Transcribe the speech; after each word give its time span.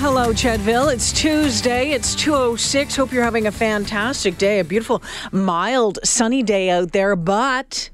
Hello, 0.00 0.32
Chedville. 0.32 0.94
It's 0.94 1.12
Tuesday. 1.12 1.90
It's 1.90 2.14
2.06. 2.14 2.94
Hope 2.94 3.12
you're 3.12 3.24
having 3.24 3.48
a 3.48 3.52
fantastic 3.52 4.38
day. 4.38 4.60
A 4.60 4.64
beautiful, 4.64 5.02
mild, 5.32 5.98
sunny 6.04 6.44
day 6.44 6.70
out 6.70 6.92
there, 6.92 7.16
but 7.16 7.90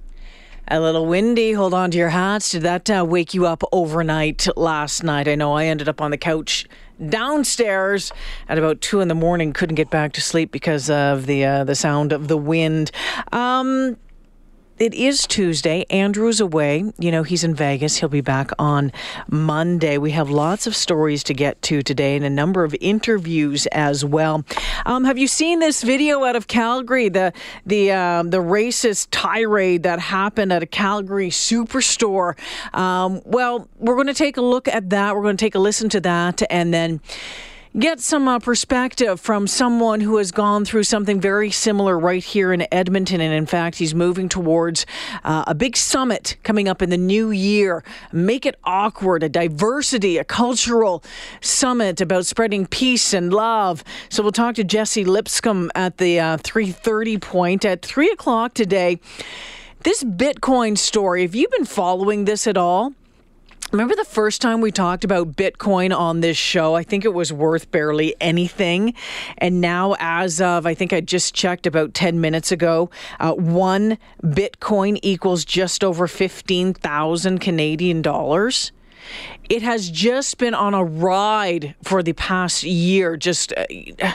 a 0.69 0.81
little 0.81 1.07
windy. 1.07 1.53
Hold 1.53 1.73
on 1.73 1.91
to 1.93 1.97
your 1.97 2.11
hats. 2.11 2.51
Did 2.51 2.61
that 2.61 2.91
uh, 2.91 3.07
wake 3.09 3.33
you 3.33 3.47
up 3.47 3.63
overnight 3.73 4.47
last 4.55 5.03
night? 5.03 5.29
I 5.29 5.35
know 5.35 5.55
I 5.55 5.65
ended 5.65 5.89
up 5.89 6.03
on 6.03 6.11
the 6.11 6.19
couch 6.19 6.67
downstairs 7.09 8.13
at 8.51 8.59
about 8.59 8.83
two 8.83 9.01
in 9.01 9.09
the 9.09 9.15
morning. 9.15 9.55
Couldn't 9.55 9.77
get 9.77 9.89
back 9.89 10.13
to 10.13 10.21
sleep 10.21 10.53
because 10.53 10.91
of 10.91 11.25
the 11.25 11.47
uh, 11.47 11.65
the 11.65 11.75
sound 11.75 12.13
of 12.13 12.29
the 12.29 12.37
wind. 12.37 12.91
Um, 13.33 13.97
it 14.79 14.95
is 14.95 15.27
Tuesday. 15.27 15.85
Andrew's 15.91 16.41
away. 16.41 16.93
You 16.99 17.13
know, 17.13 17.23
he's 17.23 17.45
in 17.45 17.55
Vegas. 17.55 17.97
He'll 17.97 18.09
be 18.09 18.21
back 18.21 18.51
on 18.59 18.93
Monday. 19.29 19.99
We 19.99 20.11
have 20.13 20.31
lots 20.31 20.67
of 20.67 20.75
stories 20.75 21.23
to 21.25 21.35
get 21.35 21.61
to 21.63 21.83
today 21.83 22.17
and 22.17 22.25
a 22.25 22.31
number 22.31 22.65
of 22.65 22.75
interviews 22.81 23.67
as 23.67 24.05
well. 24.05 24.45
Um, 24.85 25.05
have 25.05 25.19
you 25.19 25.29
seen 25.29 25.61
this 25.61 25.83
video 25.83 26.25
out 26.25 26.37
of 26.37 26.49
Calgary? 26.49 27.09
The 27.09 27.33
the 27.65 27.93
um, 27.93 28.31
the 28.31 28.39
racist 28.39 29.09
tirade 29.11 29.85
that 29.85 30.01
happened 30.01 30.53
at 30.53 30.63
a 30.63 30.67
Calgary 30.67 31.31
superstore. 31.31 32.37
Um, 32.75 33.23
well, 33.25 33.69
we're 33.79 33.95
going 33.95 34.09
to 34.09 34.15
take 34.15 34.37
a 34.37 34.43
look 34.43 34.67
at 34.69 34.91
that. 34.91 35.15
We're 35.15 35.23
going 35.23 35.37
to 35.37 35.45
take 35.45 35.55
a 35.55 35.61
listen 35.61 35.89
to 35.91 36.01
that, 36.01 36.43
and 36.51 36.75
then 36.75 37.01
get 37.79 37.99
some 37.99 38.29
uh, 38.29 38.39
perspective 38.39 39.21
from 39.21 39.47
someone 39.47 40.01
who 40.01 40.17
has 40.19 40.31
gone 40.31 40.65
through 40.65 40.85
something 40.85 41.21
very 41.21 41.51
similar 41.51 41.99
right 41.99 42.23
here 42.23 42.53
in 42.53 42.67
Edmonton. 42.73 43.21
And 43.21 43.35
in 43.35 43.47
fact, 43.47 43.77
he's 43.77 43.95
moving 43.95 44.29
towards 44.29 44.87
uh, 45.25 45.45
a 45.47 45.55
big 45.55 45.77
summit 45.77 46.37
coming 46.45 46.69
up 46.69 46.83
in 46.83 46.91
the 46.91 46.97
new 46.97 47.31
year. 47.31 47.83
Make 48.13 48.47
it 48.47 48.57
awkward, 48.65 49.23
a 49.25 49.29
diversity, 49.29 50.19
a 50.19 50.25
cultural 50.25 51.03
summit 51.41 52.01
about 52.01 52.27
spreading 52.27 52.67
peace 52.67 53.13
and 53.13 53.33
love. 53.33 53.83
So 54.09 54.23
we'll 54.23 54.33
talk 54.33 54.55
to 54.57 54.65
Jesse 54.65 55.05
Lipscombe 55.05 55.71
at 55.75 55.99
the 55.99 56.21
uh, 56.21 56.37
3:30 56.39 57.21
point 57.21 57.65
at 57.65 57.83
three 57.83 58.11
o'clock 58.11 58.55
today. 58.55 59.01
This 59.83 60.03
Bitcoin 60.03 60.79
story. 60.79 61.23
Have 61.23 61.35
you 61.35 61.49
been 61.49 61.67
following 61.67 62.25
this 62.25 62.47
at 62.47 62.57
all? 62.57 62.95
Remember 63.75 63.97
the 63.97 64.05
first 64.05 64.41
time 64.41 64.61
we 64.61 64.71
talked 64.71 65.03
about 65.03 65.33
Bitcoin 65.33 65.93
on 65.93 66.21
this 66.21 66.37
show? 66.37 66.77
I 66.77 66.85
think 66.85 67.05
it 67.05 67.13
was 67.13 67.33
worth 67.33 67.73
barely 67.73 68.15
anything. 68.21 68.95
And 69.39 69.61
now, 69.61 69.97
as 69.99 70.41
of, 70.41 70.65
I 70.65 70.75
think 70.75 70.93
I 70.93 71.01
just 71.01 71.35
checked 71.35 71.67
about 71.67 71.93
10 71.93 72.21
minutes 72.21 72.53
ago, 72.53 72.89
uh, 73.19 73.33
one 73.33 73.99
Bitcoin 74.23 75.01
equals 75.03 75.45
just 75.45 75.83
over 75.83 76.07
15,000 76.07 77.41
Canadian 77.41 78.01
dollars. 78.01 78.71
It 79.49 79.63
has 79.63 79.91
just 79.91 80.39
been 80.39 80.55
on 80.55 80.73
a 80.73 80.85
ride 80.85 81.75
for 81.83 82.01
the 82.01 82.13
past 82.13 82.63
year. 82.63 83.17
Just. 83.17 83.53
Uh, 83.57 84.13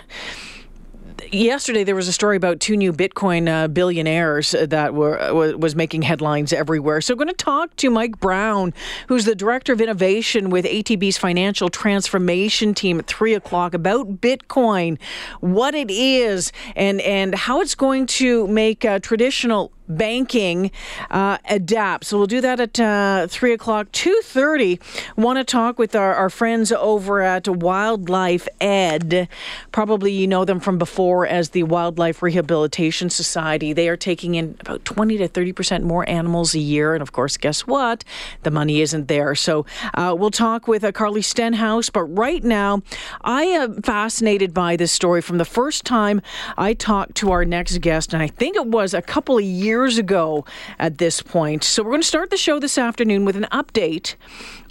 yesterday 1.31 1.83
there 1.83 1.95
was 1.95 2.07
a 2.07 2.13
story 2.13 2.37
about 2.37 2.59
two 2.59 2.77
new 2.77 2.93
Bitcoin 2.93 3.47
uh, 3.47 3.67
billionaires 3.67 4.51
that 4.51 4.93
were 4.93 5.19
uh, 5.19 5.57
was 5.57 5.75
making 5.75 6.03
headlines 6.03 6.53
everywhere. 6.53 7.01
So, 7.01 7.13
I'm 7.13 7.17
going 7.17 7.27
to 7.27 7.33
talk 7.33 7.75
to 7.77 7.89
Mike 7.89 8.19
Brown, 8.19 8.73
who's 9.07 9.25
the 9.25 9.35
director 9.35 9.73
of 9.73 9.81
innovation 9.81 10.49
with 10.49 10.65
ATB's 10.65 11.17
financial 11.17 11.69
transformation 11.69 12.73
team 12.73 12.99
at 12.99 13.07
three 13.07 13.33
o'clock 13.33 13.73
about 13.73 14.21
Bitcoin, 14.21 14.99
what 15.39 15.75
it 15.75 15.91
is, 15.91 16.51
and 16.75 17.01
and 17.01 17.35
how 17.35 17.61
it's 17.61 17.75
going 17.75 18.05
to 18.07 18.47
make 18.47 18.85
uh, 18.85 18.99
traditional 18.99 19.71
banking 19.89 20.71
uh, 21.09 21.37
adapt. 21.49 22.05
So 22.05 22.17
we'll 22.17 22.27
do 22.27 22.41
that 22.41 22.59
at 22.59 22.79
uh, 22.79 23.27
three 23.27 23.51
o'clock. 23.51 23.91
Two 23.91 24.21
thirty. 24.23 24.79
Want 25.17 25.37
to 25.39 25.43
talk 25.43 25.79
with 25.79 25.95
our, 25.95 26.13
our 26.13 26.29
friends 26.29 26.71
over 26.71 27.21
at 27.21 27.47
Wildlife 27.47 28.47
Ed. 28.61 29.27
Probably 29.71 30.11
you 30.11 30.27
know 30.27 30.45
them 30.45 30.59
from 30.59 30.77
before 30.77 31.25
as 31.25 31.49
the 31.49 31.63
Wildlife 31.63 32.21
Rehabilitation 32.21 33.09
Society. 33.09 33.73
They 33.73 33.89
are 33.89 33.97
taking 33.97 34.35
in 34.35 34.55
about 34.59 34.85
twenty 34.85 35.17
to 35.17 35.27
thirty 35.27 35.51
percent 35.51 35.83
more 35.83 36.07
animals 36.07 36.53
a 36.53 36.59
year, 36.59 36.93
and 36.93 37.01
of 37.01 37.11
course, 37.11 37.37
guess 37.37 37.65
what? 37.65 38.03
The 38.43 38.51
money 38.51 38.81
isn't 38.81 39.07
there. 39.07 39.33
So 39.33 39.65
uh, 39.95 40.15
we'll 40.17 40.31
talk 40.31 40.67
with 40.67 40.83
uh, 40.83 40.91
Carly 40.91 41.21
Stenhouse. 41.21 41.89
But 41.89 42.03
right 42.03 42.43
now, 42.43 42.83
I 43.21 43.43
am 43.43 43.81
fascinated 43.81 44.53
by 44.53 44.75
this 44.75 44.91
story 44.91 45.21
from 45.21 45.39
the 45.39 45.45
first 45.45 45.85
time 45.85 46.21
I 46.57 46.73
talked 46.73 47.15
to 47.15 47.31
our 47.31 47.45
next 47.45 47.79
guest, 47.79 48.13
and 48.13 48.21
I 48.21 48.27
think 48.27 48.55
it 48.55 48.67
was 48.67 48.93
a 48.93 49.01
couple 49.01 49.37
of 49.37 49.43
years 49.43 49.78
years 49.79 49.97
ago 49.97 50.43
at 50.77 50.97
this 50.97 51.21
point. 51.21 51.63
So 51.63 51.81
we're 51.81 51.91
going 51.91 52.01
to 52.01 52.07
start 52.07 52.31
the 52.31 52.37
show 52.37 52.59
this 52.59 52.77
afternoon 52.77 53.23
with 53.23 53.37
an 53.37 53.47
update 53.49 54.15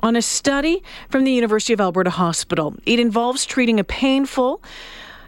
on 0.01 0.17
a 0.17 0.21
study 0.21 0.83
from 1.09 1.25
the 1.25 1.33
University 1.33 1.73
of 1.73 1.81
Alberta 1.81 2.11
Hospital. 2.11 2.75
It 2.85 3.01
involves 3.01 3.47
treating 3.47 3.81
a 3.81 3.85
painful, 3.85 4.63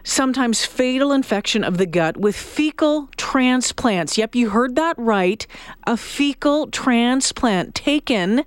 sometimes 0.04 0.66
fatal 0.66 1.12
infection 1.12 1.64
of 1.64 1.78
the 1.78 1.86
gut 1.86 2.18
with 2.18 2.36
fecal 2.36 3.08
transplants. 3.16 4.18
Yep, 4.18 4.34
you 4.34 4.50
heard 4.50 4.76
that 4.76 4.98
right. 4.98 5.46
A 5.86 5.96
fecal 5.96 6.66
transplant 6.66 7.74
taken 7.74 8.44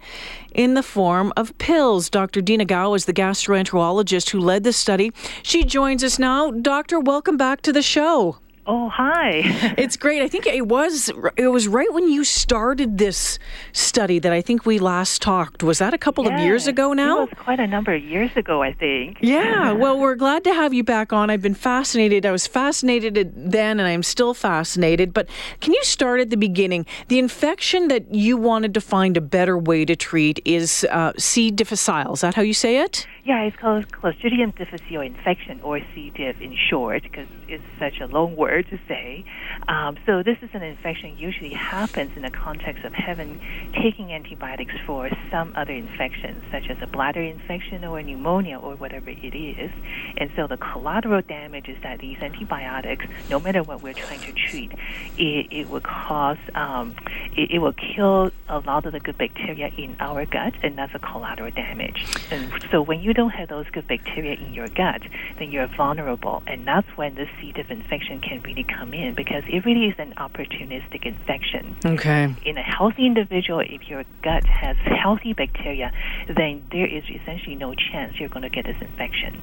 in 0.53 0.75
the 0.75 0.83
form 0.83 1.33
of 1.35 1.57
pills. 1.57 2.11
Dr. 2.11 2.41
Dina 2.41 2.67
Kao 2.67 2.94
is 2.94 3.05
the 3.05 3.13
gastroenterologist 3.13 4.29
who 4.29 4.39
led 4.39 4.63
the 4.63 4.71
study. 4.71 5.11
She 5.41 5.63
joins 5.63 6.03
us 6.03 6.19
now. 6.19 6.51
Doctor, 6.51 7.00
welcome 7.00 7.38
back 7.38 7.63
to 7.63 7.73
the 7.73 7.81
show. 7.81 8.38
Oh, 8.66 8.88
hi. 8.88 9.41
it's 9.78 9.97
great. 9.97 10.22
I 10.22 10.28
think 10.29 10.47
it 10.47 10.68
was 10.68 11.12
it 11.35 11.50
was 11.50 11.68
right 11.68 11.91
when 11.91 12.07
you 12.07 12.24
started 12.24 12.97
this 12.97 13.38
study 13.74 14.19
that 14.19 14.31
I 14.31 14.41
think 14.41 14.66
we 14.66 14.79
last 14.79 15.22
talked. 15.22 15.63
Was 15.63 15.79
that 15.79 15.94
a 15.94 15.97
couple 15.97 16.24
yes, 16.24 16.34
of 16.34 16.46
years 16.46 16.68
ago 16.68 16.94
now? 16.94 17.24
It 17.24 17.31
was 17.31 17.40
quite 17.40 17.59
a 17.59 17.68
number 17.68 17.94
of 17.94 18.01
years 18.01 18.31
ago, 18.38 18.63
I 18.63 18.72
think. 18.72 19.18
Yeah. 19.19 19.74
well, 19.74 20.00
we're 20.00 20.16
glad 20.16 20.46
to 20.46 20.53
have 20.53 20.74
you 20.74 20.84
back 20.84 21.12
on. 21.12 21.29
I've 21.29 21.41
been 21.41 21.53
fascinated. 21.53 22.25
I 22.25 22.31
was 22.31 22.47
fascinated 22.47 23.34
then 23.35 23.79
and 23.79 23.88
I'm 23.88 24.03
still 24.03 24.34
fascinated, 24.34 25.13
but 25.13 25.28
can 25.59 25.74
you 25.74 25.84
start 25.84 26.22
at 26.22 26.30
the 26.30 26.38
beginning? 26.38 26.85
The 27.09 27.19
infection 27.19 27.90
that 27.90 28.13
you 28.13 28.38
wanted 28.38 28.74
to 28.75 28.81
find 28.81 29.18
a 29.18 29.22
better 29.22 29.57
way 29.57 29.84
to 29.84 29.95
treat 29.95 30.40
is 30.45 30.85
uh, 30.90 31.12
C. 31.18 31.51
difficile. 31.51 32.13
Is 32.13 32.22
that 32.22 32.35
how 32.35 32.41
you 32.41 32.53
say 32.53 32.78
it? 32.78 33.06
Yeah, 33.25 33.44
it's 33.44 33.56
called 33.56 33.88
Clostridium 33.88 34.53
difficile 34.53 35.00
infection, 35.00 35.61
or 35.61 35.79
C. 35.95 36.09
diff 36.09 36.41
in 36.41 36.57
short, 36.57 37.03
because 37.03 37.28
it's 37.47 37.63
such 37.79 38.01
a 38.01 38.07
long 38.07 38.35
word 38.35 38.67
to 38.69 38.78
say. 38.85 39.23
Um, 39.69 39.97
so 40.06 40.23
this 40.23 40.38
is 40.41 40.50
an 40.51 40.61
infection 40.61 41.17
usually 41.17 41.53
happens 41.53 42.12
in 42.17 42.23
the 42.23 42.29
context 42.29 42.83
of 42.83 42.91
having 42.91 43.39
taking 43.81 44.12
antibiotics 44.12 44.73
for 44.85 45.09
some 45.31 45.53
other 45.56 45.72
infection, 45.72 46.44
such 46.51 46.69
as 46.69 46.75
a 46.81 46.88
bladder 46.88 47.22
infection 47.22 47.85
or 47.85 48.01
pneumonia 48.03 48.59
or 48.59 48.75
whatever 48.75 49.09
it 49.09 49.33
is. 49.33 49.72
And 50.17 50.29
so 50.35 50.45
the 50.47 50.57
collateral 50.57 51.22
damage 51.22 51.69
is 51.69 51.78
that 51.81 52.00
these 52.00 52.17
antibiotics, 52.17 53.06
no 53.29 53.39
matter 53.39 53.63
what 53.63 53.81
we're 53.81 53.94
trying 53.94 54.19
to 54.19 54.33
treat, 54.33 54.73
it, 55.17 55.47
it 55.50 55.69
will 55.69 55.79
cause, 55.79 56.39
um, 56.56 56.94
it, 57.38 57.51
it 57.51 57.59
will 57.59 57.72
kill 57.72 58.31
a 58.50 58.59
lot 58.59 58.85
of 58.85 58.91
the 58.91 59.00
good 59.00 59.17
bacteria 59.17 59.72
in 59.78 59.95
our 60.01 60.25
gut, 60.25 60.56
and 60.62 60.78
that's 60.78 60.94
a 60.94 61.00
collateral 61.00 61.51
damage. 61.51 62.06
And 62.29 62.51
so 62.69 62.81
when 62.81 63.00
you 63.00 63.12
don't 63.13 63.31
have 63.31 63.50
those 63.50 63.69
good 63.72 63.88
bacteria 63.88 64.34
in 64.34 64.53
your 64.53 64.68
gut, 64.69 65.01
then 65.40 65.51
you're 65.51 65.68
vulnerable, 65.68 66.44
and 66.48 66.68
that's 66.68 66.88
when 66.95 67.15
the 67.15 67.27
C. 67.39 67.51
diff 67.51 67.69
infection 67.69 68.19
can 68.19 68.42
really 68.44 68.63
come 68.63 68.94
in 68.94 69.15
because 69.15 69.44
it 69.48 69.65
really 69.65 69.88
is 69.88 69.95
an 69.98 70.13
opportunistic 70.18 71.06
infection. 71.06 71.75
Okay. 71.86 72.33
In 72.45 72.57
a 72.57 72.63
healthy 72.63 73.06
individual, 73.06 73.60
if 73.60 73.88
your 73.88 74.04
gut 74.21 74.45
has 74.45 74.77
healthy 74.77 75.33
bacteria, 75.33 75.92
then 76.27 76.63
there 76.71 76.88
is 76.88 77.04
essentially 77.10 77.56
no 77.56 77.74
chance 77.74 78.19
you're 78.19 78.30
going 78.30 78.44
to 78.44 78.50
get 78.50 78.65
this 78.65 78.77
infection. 78.81 79.42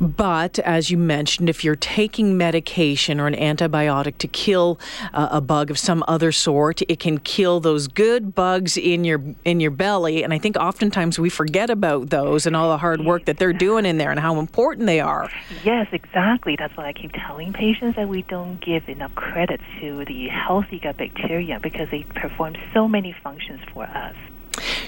But 0.00 0.58
as 0.60 0.90
you 0.90 0.98
mentioned, 0.98 1.48
if 1.48 1.64
you're 1.64 1.76
taking 1.76 2.36
medication 2.36 3.20
or 3.20 3.26
an 3.26 3.34
antibiotic 3.34 4.18
to 4.18 4.28
kill 4.28 4.78
uh, 5.12 5.28
a 5.30 5.40
bug 5.40 5.70
of 5.70 5.78
some 5.78 6.04
other 6.08 6.32
sort, 6.32 6.82
it 6.82 6.98
can 6.98 7.18
kill 7.18 7.60
those 7.60 7.88
good 7.88 8.34
bugs 8.34 8.76
in 8.76 9.04
your 9.04 9.20
in 9.44 9.60
your 9.60 9.70
belly. 9.70 10.22
And 10.22 10.32
I 10.32 10.38
think 10.38 10.56
oftentimes 10.56 11.18
we 11.18 11.28
forget 11.28 11.70
about 11.70 12.10
those 12.10 12.46
and 12.46 12.56
all 12.56 12.68
the 12.70 12.78
hard 12.78 13.04
work 13.04 13.24
that 13.26 13.38
they're 13.38 13.52
doing 13.52 13.86
in 13.86 13.98
there 13.98 14.10
and 14.10 14.20
how 14.20 14.38
important 14.38 14.86
they 14.86 15.00
are. 15.00 15.30
Yes, 15.64 15.88
exactly. 15.92 16.56
That's 16.56 16.76
why 16.76 16.86
I 16.88 16.92
keep 16.92 17.12
telling 17.12 17.52
patients 17.52 17.96
that 17.96 18.08
we 18.08 18.22
don't 18.22 18.60
give 18.60 18.88
enough 18.88 19.14
credit 19.14 19.60
to 19.80 20.04
the 20.04 20.28
healthy 20.28 20.78
gut 20.78 20.96
bacteria 20.96 21.60
because 21.60 21.90
they 21.90 22.02
perform 22.02 22.54
so 22.74 22.88
many 22.88 23.14
functions 23.22 23.60
for 23.72 23.84
us. 23.84 24.14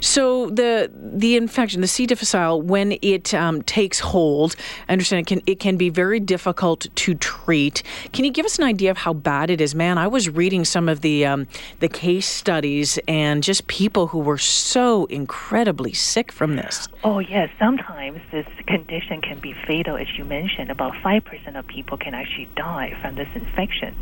So 0.04 0.50
the 0.50 0.90
the 0.94 1.34
infection, 1.34 1.80
the 1.80 1.86
C. 1.86 2.04
difficile, 2.04 2.60
when 2.60 2.98
it 3.00 3.32
um, 3.32 3.62
takes 3.62 4.00
hold, 4.00 4.54
I 4.86 4.92
understand 4.92 5.20
it 5.20 5.26
can 5.26 5.40
it 5.46 5.60
can 5.60 5.78
be 5.78 5.88
very 5.88 6.20
difficult 6.20 6.86
to 6.94 7.14
treat. 7.14 7.82
Can 8.12 8.26
you 8.26 8.30
give 8.30 8.44
us 8.44 8.58
an 8.58 8.64
idea 8.64 8.90
of 8.90 8.98
how 8.98 9.14
bad 9.14 9.48
it 9.48 9.62
is? 9.62 9.74
Man, 9.74 9.96
I 9.96 10.06
was 10.06 10.28
reading 10.28 10.66
some 10.66 10.90
of 10.90 11.00
the 11.00 11.24
um, 11.24 11.46
the 11.80 11.88
case 11.88 12.26
studies 12.26 12.98
and 13.08 13.42
just 13.42 13.66
people 13.66 14.08
who 14.08 14.18
were 14.18 14.36
so 14.36 15.06
incredibly 15.06 15.94
sick 15.94 16.30
from 16.30 16.56
this. 16.56 16.86
Oh 17.02 17.18
yes, 17.18 17.48
sometimes 17.58 18.20
this 18.30 18.46
condition 18.66 19.22
can 19.22 19.38
be 19.38 19.54
fatal, 19.66 19.96
as 19.96 20.08
you 20.18 20.26
mentioned. 20.26 20.70
About 20.70 20.94
five 21.02 21.24
percent 21.24 21.56
of 21.56 21.66
people 21.66 21.96
can 21.96 22.12
actually 22.12 22.50
die 22.56 22.94
from 23.00 23.14
this 23.14 23.28
infection. 23.34 23.96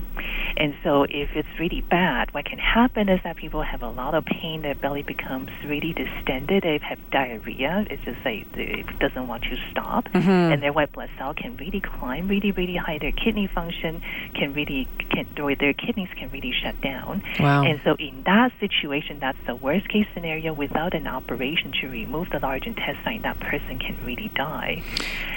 And 0.56 0.74
so, 0.82 1.04
if 1.04 1.30
it's 1.36 1.48
really 1.60 1.80
bad, 1.80 2.34
what 2.34 2.44
can 2.44 2.58
happen 2.58 3.08
is 3.08 3.20
that 3.22 3.36
people 3.36 3.62
have 3.62 3.82
a 3.82 3.88
lot 3.88 4.14
of 4.14 4.24
pain. 4.24 4.62
Their 4.62 4.74
belly 4.74 5.02
becomes 5.02 5.50
really 5.64 5.91
distended. 5.92 6.62
They 6.64 6.78
have 6.82 6.98
diarrhea. 7.10 7.86
It's 7.90 8.02
just 8.04 8.18
like 8.24 8.46
it 8.56 8.98
doesn't 8.98 9.28
want 9.28 9.44
to 9.44 9.56
stop, 9.70 10.04
Mm-hmm. 10.12 10.52
and 10.52 10.62
their 10.62 10.72
white 10.72 10.92
blood 10.92 11.10
cell 11.18 11.34
can 11.34 11.56
really 11.56 11.80
climb 11.80 12.28
really, 12.28 12.50
really 12.52 12.76
high. 12.76 12.98
Their 12.98 13.12
kidney 13.12 13.46
function 13.46 14.02
can 14.34 14.52
really 14.52 14.88
can 15.10 15.26
or 15.38 15.54
their 15.54 15.72
kidneys 15.72 16.08
can 16.16 16.30
really 16.30 16.52
shut 16.52 16.80
down. 16.80 17.22
Wow. 17.38 17.64
And 17.64 17.80
so, 17.84 17.94
in 17.96 18.22
that 18.24 18.52
situation, 18.60 19.18
that's 19.20 19.38
the 19.46 19.54
worst 19.54 19.88
case 19.88 20.06
scenario. 20.14 20.52
Without 20.52 20.94
an 20.94 21.06
operation 21.06 21.72
to 21.80 21.88
remove 21.88 22.30
the 22.30 22.40
large 22.40 22.66
intestine, 22.66 23.22
that 23.22 23.38
person 23.40 23.78
can 23.78 23.96
really 24.04 24.30
die. 24.34 24.82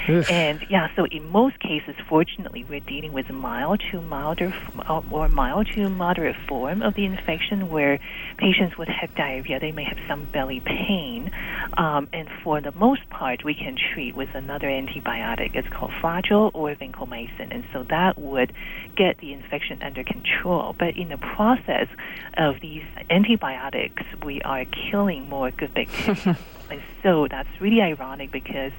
Oof. 0.08 0.30
And 0.30 0.64
yeah, 0.70 0.88
so 0.94 1.04
in 1.06 1.30
most 1.30 1.58
cases, 1.60 1.94
fortunately, 2.08 2.64
we're 2.68 2.80
dealing 2.80 3.12
with 3.12 3.28
mild 3.30 3.82
to 3.90 4.00
milder 4.02 4.52
or 5.10 5.28
mild 5.28 5.66
to 5.74 5.88
moderate 5.88 6.36
form 6.48 6.82
of 6.82 6.94
the 6.94 7.04
infection 7.04 7.68
where 7.68 7.98
patients 8.36 8.78
would 8.78 8.88
have 8.88 9.14
diarrhea. 9.14 9.58
They 9.60 9.72
may 9.72 9.84
have 9.84 9.98
some 10.08 10.28
belly 10.36 10.60
pain. 10.60 11.30
Um, 11.78 12.10
and 12.12 12.28
for 12.44 12.60
the 12.60 12.72
most 12.72 13.08
part, 13.08 13.42
we 13.42 13.54
can 13.54 13.74
treat 13.94 14.14
with 14.14 14.28
another 14.34 14.66
antibiotic. 14.66 15.54
It's 15.54 15.68
called 15.70 15.92
Flagyl 16.02 16.50
or 16.52 16.74
vancomycin. 16.74 17.48
And 17.50 17.64
so 17.72 17.84
that 17.84 18.18
would 18.18 18.52
get 18.94 19.16
the 19.16 19.32
infection 19.32 19.82
under 19.82 20.04
control. 20.04 20.76
But 20.78 20.94
in 20.98 21.08
the 21.08 21.16
process 21.16 21.88
of 22.36 22.60
these 22.60 22.84
antibiotics, 23.08 24.02
we 24.22 24.42
are 24.42 24.66
killing 24.66 25.26
more 25.26 25.50
good 25.50 25.72
bacteria. 25.72 26.38
And 26.70 26.82
so 27.02 27.28
that's 27.28 27.48
really 27.60 27.80
ironic 27.80 28.32
because 28.32 28.72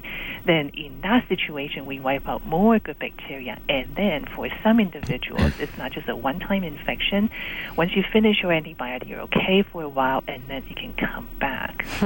then 0.44 0.70
in 0.70 1.00
that 1.02 1.26
situation, 1.28 1.86
we 1.86 2.00
wipe 2.00 2.28
out 2.28 2.44
more 2.46 2.78
good 2.78 2.98
bacteria. 2.98 3.58
And 3.68 3.94
then 3.96 4.26
for 4.34 4.48
some 4.62 4.78
individuals, 4.80 5.52
it's 5.58 5.76
not 5.78 5.92
just 5.92 6.08
a 6.08 6.16
one 6.16 6.38
time 6.38 6.64
infection. 6.64 7.30
Once 7.76 7.92
you 7.96 8.02
finish 8.12 8.42
your 8.42 8.52
antibiotic, 8.52 9.08
you're 9.08 9.20
okay 9.22 9.62
for 9.62 9.82
a 9.82 9.88
while, 9.88 10.22
and 10.28 10.42
then 10.48 10.64
it 10.68 10.76
can 10.76 10.92
come 10.94 11.28
back. 11.40 11.86
Hmm, 11.98 12.04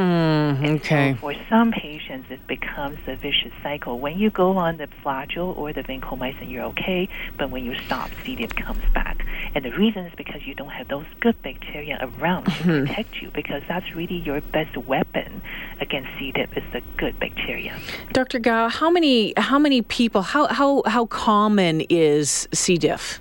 And 0.64 0.80
okay. 0.80 1.14
So 1.14 1.18
for 1.20 1.34
some 1.48 1.72
patients, 1.72 2.26
it 2.30 2.46
becomes 2.46 2.98
a 3.06 3.16
vicious 3.16 3.52
cycle. 3.62 3.98
When 3.98 4.18
you 4.18 4.30
go 4.30 4.56
on 4.56 4.76
the 4.76 4.88
Flagyl 5.04 5.56
or 5.56 5.72
the 5.72 5.82
vancomycin, 5.82 6.50
you're 6.50 6.64
okay, 6.66 7.08
but 7.38 7.50
when 7.50 7.64
you 7.64 7.74
stop, 7.86 8.10
C. 8.24 8.36
diff 8.36 8.54
comes 8.54 8.84
back. 8.94 9.26
And 9.54 9.64
the 9.64 9.72
reason 9.72 10.06
is 10.06 10.14
because 10.16 10.46
you 10.46 10.54
don't 10.54 10.70
have 10.70 10.88
those 10.88 11.06
good 11.20 11.40
bacteria 11.42 11.98
around 12.00 12.44
to 12.46 12.62
protect 12.62 13.20
you, 13.20 13.30
because 13.34 13.62
that's 13.68 13.94
really 13.94 14.16
your 14.18 14.40
best 14.40 14.76
weapon 14.76 15.42
against 15.80 16.10
C. 16.18 16.32
diff 16.32 16.56
is 16.56 16.64
the 16.72 16.82
good 16.96 17.18
bacteria. 17.18 17.76
Dr. 18.12 18.40
Kao, 18.40 18.68
how 18.68 18.90
many 18.90 19.32
how 19.36 19.58
many 19.58 19.82
people 19.82 20.22
how 20.22 20.46
how 20.48 20.82
how 20.86 21.06
common 21.06 21.82
is 21.88 22.48
C. 22.52 22.76
diff? 22.78 23.20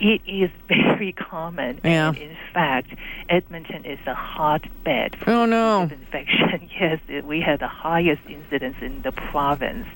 It 0.00 0.20
is 0.26 0.50
very 0.68 1.12
common. 1.12 1.80
Yeah. 1.84 2.08
And 2.08 2.18
in 2.18 2.36
fact, 2.52 2.88
Edmonton 3.28 3.84
is 3.84 4.00
a 4.06 4.14
hotbed 4.14 5.14
for 5.16 5.30
Oh, 5.30 5.44
no. 5.46 5.82
Infection. 5.82 6.68
Yes, 6.80 6.98
we 7.24 7.40
have 7.42 7.60
the 7.60 7.68
highest 7.68 8.22
incidence 8.28 8.74
in 8.80 9.02
the 9.02 9.12
province, 9.12 9.86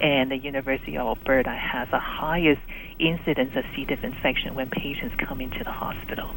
and 0.00 0.30
the 0.30 0.36
University 0.36 0.96
of 0.96 1.06
Alberta 1.08 1.50
has 1.50 1.88
the 1.90 1.98
highest 1.98 2.60
incidence 3.00 3.56
of 3.56 3.64
C. 3.74 3.84
diff 3.84 4.04
infection 4.04 4.54
when 4.54 4.70
patients 4.70 5.16
come 5.18 5.40
into 5.40 5.64
the 5.64 5.72
hospital. 5.72 6.30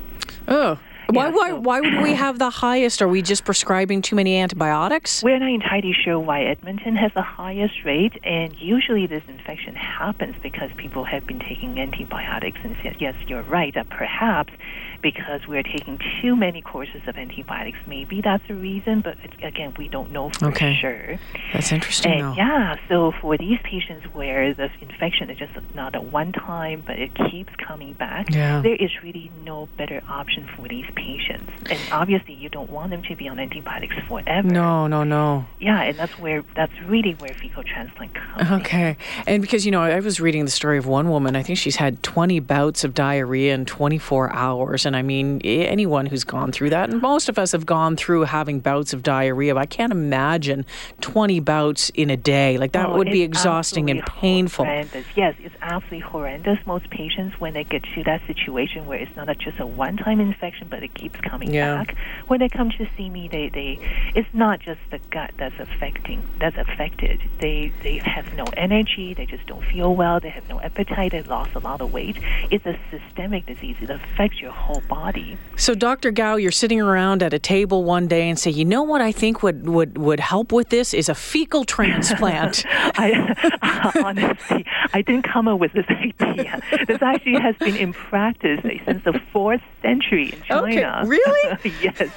Oh. 0.48 0.80
Why, 1.10 1.26
Yeah, 1.28 1.32
why, 1.32 1.50
so- 1.50 1.60
why 1.60 1.80
would 1.82 2.02
we 2.02 2.14
have 2.14 2.40
the 2.40 2.50
highest? 2.50 3.02
Are 3.02 3.08
we 3.08 3.22
just 3.22 3.44
prescribing 3.46 4.02
too 4.02 4.16
many 4.16 4.38
antibiotics? 4.40 5.22
We're 5.22 5.38
not 5.38 5.50
entirely 5.52 5.94
sure 5.94 6.18
why 6.18 6.44
Edmonton 6.44 6.96
has 6.96 7.12
the 7.14 7.22
highest 7.22 7.84
rate, 7.84 8.14
and 8.24 8.56
usually 8.58 9.06
this 9.06 9.22
infection 9.28 9.76
happens 9.76 10.36
because 10.42 10.70
people 10.78 11.04
have 11.04 11.28
been 11.28 11.40
taking 11.40 11.78
antibiotics. 11.78 12.58
And 12.64 12.76
yes, 13.00 13.16
you're 13.28 13.44
right 13.44 13.74
that 13.76 13.90
perhaps 13.90 14.54
because 15.04 15.46
we're 15.48 15.62
taking 15.62 16.00
too 16.22 16.36
many 16.36 16.62
courses 16.62 17.02
of 17.08 17.16
antibiotics, 17.18 17.78
maybe 17.86 18.22
that's 18.22 18.42
the 18.48 18.56
reason. 18.56 19.02
But 19.02 19.18
again, 19.44 19.74
we 19.78 19.88
don't 19.90 20.12
know 20.12 20.30
for 20.32 20.48
Okay. 20.48 20.76
sure. 20.82 21.20
That's 21.54 21.72
interesting, 21.72 22.22
And 22.22 22.36
yeah, 22.38 22.78
so 22.90 23.12
for 23.22 23.38
these 23.38 23.60
patients 23.64 24.06
where 24.14 24.54
the 24.56 24.72
infection 24.82 25.30
is 25.30 25.38
just 25.38 25.52
not 25.76 25.94
a 25.96 26.02
one 26.02 26.32
time, 26.32 26.82
but 26.88 26.98
it 26.98 27.12
keeps 27.30 27.54
coming 27.58 27.94
back, 27.94 28.30
Yeah. 28.34 28.62
there 28.62 28.76
is 28.76 28.90
really 29.04 29.30
no 29.44 29.68
better 29.78 30.02
option 30.10 30.48
for 30.56 30.68
these 30.68 30.86
patients. 30.96 31.52
And 31.70 31.80
obviously, 31.92 32.34
you 32.34 32.50
don't 32.50 32.72
want 32.72 32.90
them 32.92 33.04
to 33.04 33.16
be 33.16 33.28
on 33.28 33.38
antibiotics 33.40 33.96
forever. 34.08 34.48
No, 34.48 34.88
no, 34.88 35.04
no. 35.04 35.46
Yeah, 35.60 35.82
and 35.82 35.98
that's 35.98 36.18
where 36.18 36.44
that's 36.56 36.74
really 36.88 37.14
where 37.20 37.34
fecal 37.34 37.64
transplant 37.64 38.14
comes. 38.16 38.50
in. 38.50 38.54
Okay. 38.62 38.98
And 39.28 39.42
because, 39.42 39.66
you 39.66 39.72
know, 39.72 39.82
I 39.82 40.00
was 40.00 40.20
reading 40.22 40.46
the 40.46 40.52
story 40.52 40.78
of 40.78 40.88
one 40.88 41.10
woman, 41.10 41.36
I 41.36 41.44
think 41.44 41.60
she's 41.60 41.76
had 41.76 42.02
20 42.04 42.40
bouts 42.40 42.84
of 42.86 42.94
diarrhea 42.94 43.54
in 43.54 43.66
24 43.66 44.32
hours. 44.34 44.86
And 44.86 44.93
I 44.96 45.02
mean, 45.02 45.42
anyone 45.44 46.06
who's 46.06 46.24
gone 46.24 46.52
through 46.52 46.70
that, 46.72 46.90
and 46.90 47.02
most 47.02 47.30
of 47.30 47.38
us 47.40 47.52
have 47.52 47.66
gone 47.66 47.96
through 47.96 48.22
having 48.24 48.60
bouts 48.60 48.94
of 48.94 49.04
diarrhea, 49.04 49.54
but 49.54 49.62
I 49.62 49.66
can't 49.66 49.92
imagine 49.92 50.66
20 51.02 51.40
bouts 51.40 51.90
in 51.92 52.10
a 52.10 52.18
day. 52.18 52.58
Like, 52.58 52.72
that 52.74 52.90
Oh, 52.90 52.98
would 52.98 53.10
be 53.12 53.22
exhausting 53.22 53.90
and 53.90 54.04
painful. 54.06 54.66
Horrendous. 54.66 55.06
Yes, 55.16 55.36
it's 55.40 55.56
absolutely 55.62 56.00
horrendous. 56.00 56.60
Most 56.66 56.90
patients, 56.90 57.40
when 57.40 57.54
they 57.54 57.64
get 57.64 57.84
to 57.96 58.04
that 58.04 58.22
situation 58.28 58.86
where 58.86 59.00
it's 59.00 59.16
not 59.16 59.28
just 59.38 59.60
a 59.60 59.66
one-time 59.66 60.20
infection, 60.20 60.68
but 60.70 60.84
it 60.84 60.94
keeps 60.94 61.20
coming 61.22 61.54
Yeah. 61.54 61.78
back, 61.84 61.96
when 62.28 62.40
they 62.40 62.50
come 62.50 62.70
to 62.72 62.88
see 62.98 63.10
me, 63.10 63.28
they, 63.28 63.50
they 63.50 63.80
it's 64.16 64.28
not 64.34 64.60
just 64.60 64.80
the 64.92 65.00
gut 65.10 65.32
that's 65.38 65.60
affecting 65.60 66.24
that's 66.40 66.58
affected. 66.58 67.22
They 67.40 67.72
they 67.82 67.98
have 67.98 68.34
no 68.36 68.46
energy. 68.58 69.14
They 69.14 69.26
just 69.26 69.46
don't 69.48 69.64
feel 69.66 69.96
well. 69.96 70.20
They 70.20 70.30
have 70.30 70.48
no 70.50 70.60
appetite. 70.62 71.12
They 71.12 71.22
lost 71.24 71.56
a 71.56 71.60
lot 71.60 71.82
of 71.82 71.92
weight. 71.92 72.18
It's 72.52 72.66
a 72.66 72.78
systemic 72.92 73.46
disease. 73.46 73.76
It 73.82 73.90
affects 73.90 74.40
your 74.42 74.52
whole 74.52 74.83
body. 74.88 75.38
So, 75.56 75.76
Dr. 75.76 76.12
Kao, 76.12 76.36
you're 76.36 76.52
sitting 76.52 76.82
around 76.82 77.22
at 77.22 77.34
a 77.34 77.40
table 77.40 77.84
one 77.84 78.08
day 78.08 78.28
and 78.28 78.38
say, 78.40 78.50
you 78.50 78.66
know 78.66 78.82
what 78.84 79.02
I 79.02 79.12
think 79.12 79.44
would, 79.44 79.68
would, 79.70 79.98
would 79.98 80.20
help 80.20 80.52
with 80.52 80.70
this 80.70 80.94
is 80.94 81.10
a 81.10 81.16
fecal 81.16 81.64
transplant. 81.64 82.66
I 82.70 83.92
honestly, 84.04 84.66
I 84.94 85.02
didn't 85.02 85.24
come 85.32 85.48
up 85.48 85.60
with 85.60 85.74
this 85.74 85.86
idea. 85.90 86.60
This 86.88 87.02
actually 87.02 87.40
has 87.40 87.56
been 87.58 87.76
in 87.76 87.94
practice 87.94 88.62
since 88.86 89.04
the 89.04 89.20
fourth 89.32 89.62
century 89.82 90.30
in 90.34 90.42
Okay, 90.58 90.82
China. 90.82 91.04
really? 91.08 91.62
yes. 91.82 92.10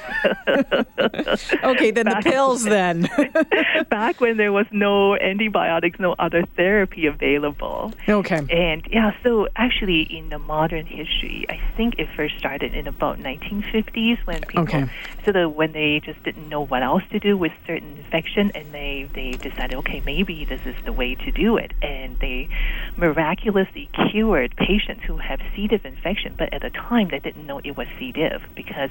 okay, 1.63 1.91
then 1.91 2.07
the 2.07 2.13
Back- 2.13 2.25
pills 2.25 2.65
then. 2.65 3.09
Back 3.91 4.21
when 4.21 4.37
there 4.39 4.53
was 4.53 4.67
no 4.71 5.17
antibiotics, 5.17 5.99
no 6.01 6.15
other 6.19 6.45
therapy 6.57 7.07
available. 7.07 7.93
okay. 8.09 8.41
And 8.51 8.87
yeah, 8.91 9.13
so 9.23 9.49
actually 9.57 10.03
in 10.03 10.31
the 10.31 10.39
modern 10.39 10.87
history, 10.87 11.45
I 11.51 11.61
think 11.77 11.99
it 11.99 12.09
first 12.17 12.39
started 12.39 12.56
in 12.63 12.87
about 12.87 13.19
1950s 13.19 14.19
when 14.27 14.43
people 14.43 14.63
Okay. 14.65 14.91
sort 15.25 15.37
of 15.37 15.55
when 15.55 15.73
they 15.73 16.01
just 16.05 16.23
didn't 16.23 16.49
know 16.49 16.63
what 16.65 16.83
else 16.83 17.03
to 17.11 17.19
do 17.19 17.37
with 17.37 17.53
certain 17.67 17.97
infection, 17.99 18.51
and 18.55 18.73
they 18.73 19.09
they 19.15 19.37
decided, 19.43 19.77
okay, 19.79 20.01
maybe 20.05 20.45
this 20.45 20.61
is 20.65 20.75
the 20.85 20.93
way 20.93 21.15
to 21.15 21.31
do 21.31 21.57
it, 21.57 21.73
and 21.83 22.19
they 22.21 22.49
miraculously 22.97 23.89
cured 24.11 24.55
patients 24.57 25.03
who 25.05 25.17
have 25.17 25.41
C. 25.55 25.67
diff 25.69 25.85
infection, 25.85 26.35
but 26.39 26.53
at 26.53 26.63
the 26.63 26.71
time 26.71 27.09
they 27.11 27.19
didn't 27.19 27.47
know 27.47 27.59
it 27.65 27.77
was 27.77 27.87
C. 27.99 28.13
diff 28.13 28.43
because 28.55 28.91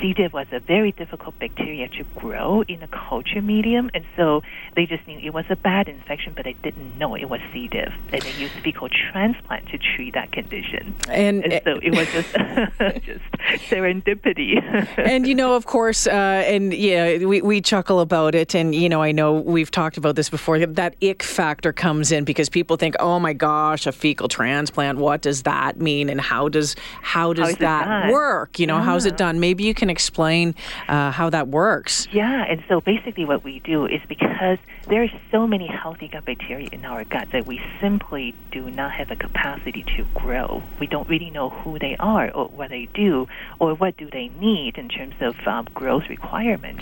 C. 0.00 0.12
diff 0.14 0.32
was 0.32 0.46
a 0.52 0.60
very 0.60 0.92
difficult 0.92 1.38
bacteria 1.38 1.88
to 1.88 2.04
grow 2.16 2.62
in 2.62 2.82
a 2.82 2.88
culture 2.88 3.42
medium, 3.42 3.90
and 3.94 4.04
so 4.16 4.42
they 4.76 4.86
just 4.86 5.06
knew 5.06 5.18
it 5.18 5.34
was 5.34 5.44
a 5.50 5.56
bad 5.56 5.88
infection, 5.88 6.32
but 6.34 6.44
they 6.44 6.54
didn't 6.62 6.98
know 6.98 7.14
it 7.14 7.28
was 7.28 7.40
C. 7.52 7.68
diff, 7.68 7.92
and 8.12 8.22
they 8.22 8.32
used 8.32 8.54
fecal 8.64 8.88
transplant 8.88 9.68
to 9.68 9.78
treat 9.78 10.14
that 10.14 10.32
condition. 10.32 10.94
And, 11.08 11.44
And 11.44 11.60
so 11.64 11.78
it 11.82 11.90
was 11.94 12.06
just 12.08 12.28
just 13.00 13.24
serendipity. 13.68 14.56
and 14.98 15.26
you 15.26 15.34
know, 15.34 15.54
of 15.54 15.66
course, 15.66 16.06
uh, 16.06 16.10
and 16.10 16.72
yeah, 16.72 17.18
we, 17.18 17.42
we 17.42 17.60
chuckle 17.60 18.00
about 18.00 18.34
it. 18.34 18.54
And, 18.54 18.74
you 18.74 18.88
know, 18.88 19.02
I 19.02 19.12
know 19.12 19.32
we've 19.32 19.70
talked 19.70 19.96
about 19.96 20.16
this 20.16 20.28
before. 20.28 20.58
That 20.66 20.96
ick 21.02 21.22
factor 21.22 21.72
comes 21.72 22.12
in 22.12 22.24
because 22.24 22.48
people 22.48 22.76
think, 22.76 22.96
oh 23.00 23.18
my 23.18 23.32
gosh, 23.32 23.86
a 23.86 23.92
fecal 23.92 24.28
transplant. 24.28 24.98
What 24.98 25.22
does 25.22 25.42
that 25.42 25.78
mean, 25.78 26.08
and 26.08 26.20
how 26.20 26.48
does 26.48 26.76
how 27.00 27.32
does 27.32 27.56
that 27.56 28.12
work? 28.12 28.58
You 28.58 28.66
know, 28.66 28.78
yeah. 28.78 28.84
how's 28.84 29.06
it 29.06 29.16
done? 29.16 29.40
Maybe 29.40 29.64
you 29.64 29.74
can 29.74 29.90
explain 29.90 30.54
uh, 30.88 31.10
how 31.10 31.30
that 31.30 31.48
works. 31.48 32.08
Yeah, 32.12 32.44
and 32.48 32.62
so 32.68 32.80
basically, 32.80 33.24
what 33.24 33.44
we 33.44 33.60
do 33.60 33.86
is 33.86 34.00
because 34.08 34.58
there 34.88 35.02
are 35.02 35.10
so 35.30 35.46
many 35.46 35.66
healthy 35.66 36.08
gut 36.08 36.24
bacteria 36.24 36.68
in 36.72 36.84
our 36.84 37.04
gut 37.04 37.28
that 37.32 37.46
we 37.46 37.60
simply 37.80 38.34
do 38.50 38.70
not 38.70 38.92
have 38.92 39.08
the 39.08 39.16
capacity 39.16 39.84
to 39.96 40.04
grow. 40.14 40.62
We 40.80 40.86
don't 40.86 41.08
really 41.08 41.30
know 41.30 41.50
who 41.50 41.78
they 41.78 41.96
are 41.98 42.30
or 42.30 42.48
what 42.48 42.70
they 42.70 42.81
do 42.94 43.26
or 43.58 43.74
what 43.74 43.96
do 43.96 44.08
they 44.10 44.28
need 44.38 44.78
in 44.78 44.88
terms 44.88 45.14
of 45.20 45.34
um, 45.46 45.66
growth 45.74 46.04
requirement, 46.08 46.80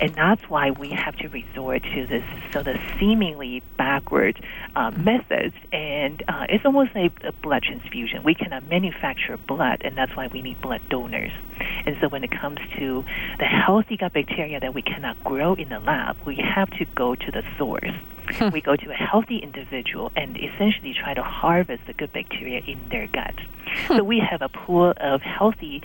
and 0.00 0.14
that's 0.16 0.42
why 0.48 0.70
we 0.70 0.90
have 0.90 1.16
to 1.16 1.28
resort 1.28 1.82
to 1.82 2.06
this 2.06 2.24
sort 2.52 2.68
of 2.68 2.76
seemingly 2.98 3.62
backward 3.76 4.40
uh, 4.76 4.90
methods, 4.90 5.54
and 5.72 6.22
uh, 6.28 6.46
it's 6.48 6.64
almost 6.64 6.94
like 6.94 7.12
a 7.24 7.32
blood 7.42 7.62
transfusion. 7.62 8.22
We 8.24 8.34
cannot 8.34 8.68
manufacture 8.68 9.38
blood, 9.48 9.82
and 9.84 9.96
that's 9.96 10.16
why 10.16 10.28
we 10.28 10.42
need 10.42 10.60
blood 10.60 10.82
donors. 10.88 11.32
And 11.86 11.96
so, 12.00 12.08
when 12.08 12.24
it 12.24 12.30
comes 12.30 12.58
to 12.78 13.04
the 13.38 13.44
healthy 13.44 13.96
gut 13.96 14.12
bacteria 14.12 14.60
that 14.60 14.74
we 14.74 14.82
cannot 14.82 15.22
grow 15.24 15.54
in 15.54 15.68
the 15.68 15.80
lab, 15.80 16.16
we 16.26 16.36
have 16.36 16.70
to 16.78 16.84
go 16.96 17.14
to 17.14 17.30
the 17.30 17.42
source. 17.58 17.92
Hmm. 18.30 18.50
we 18.50 18.60
go 18.60 18.76
to 18.76 18.90
a 18.90 18.94
healthy 18.94 19.38
individual 19.38 20.10
and 20.16 20.36
essentially 20.36 20.94
try 20.94 21.14
to 21.14 21.22
harvest 21.22 21.82
the 21.86 21.92
good 21.92 22.12
bacteria 22.12 22.62
in 22.66 22.78
their 22.90 23.06
gut. 23.06 23.34
Hmm. 23.66 23.96
So 23.98 24.04
we 24.04 24.18
have 24.18 24.42
a 24.42 24.48
pool 24.48 24.94
of 24.96 25.20
healthy 25.22 25.82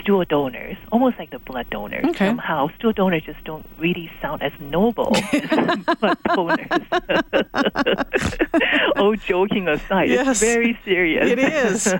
stool 0.00 0.24
donors, 0.24 0.76
almost 0.92 1.18
like 1.18 1.30
the 1.30 1.38
blood 1.38 1.68
donors. 1.70 2.04
Okay. 2.04 2.26
Somehow, 2.26 2.68
stool 2.78 2.92
donors 2.92 3.22
just 3.24 3.42
don't 3.44 3.66
really 3.78 4.10
sound 4.20 4.42
as 4.42 4.52
noble 4.60 5.16
as 5.32 5.84
blood 6.00 6.18
donors. 6.34 6.68
oh, 8.96 9.14
joking 9.16 9.68
aside, 9.68 10.08
yes, 10.08 10.28
it's 10.28 10.40
very 10.40 10.78
serious. 10.84 11.30
It 11.30 11.38
is. 11.38 11.86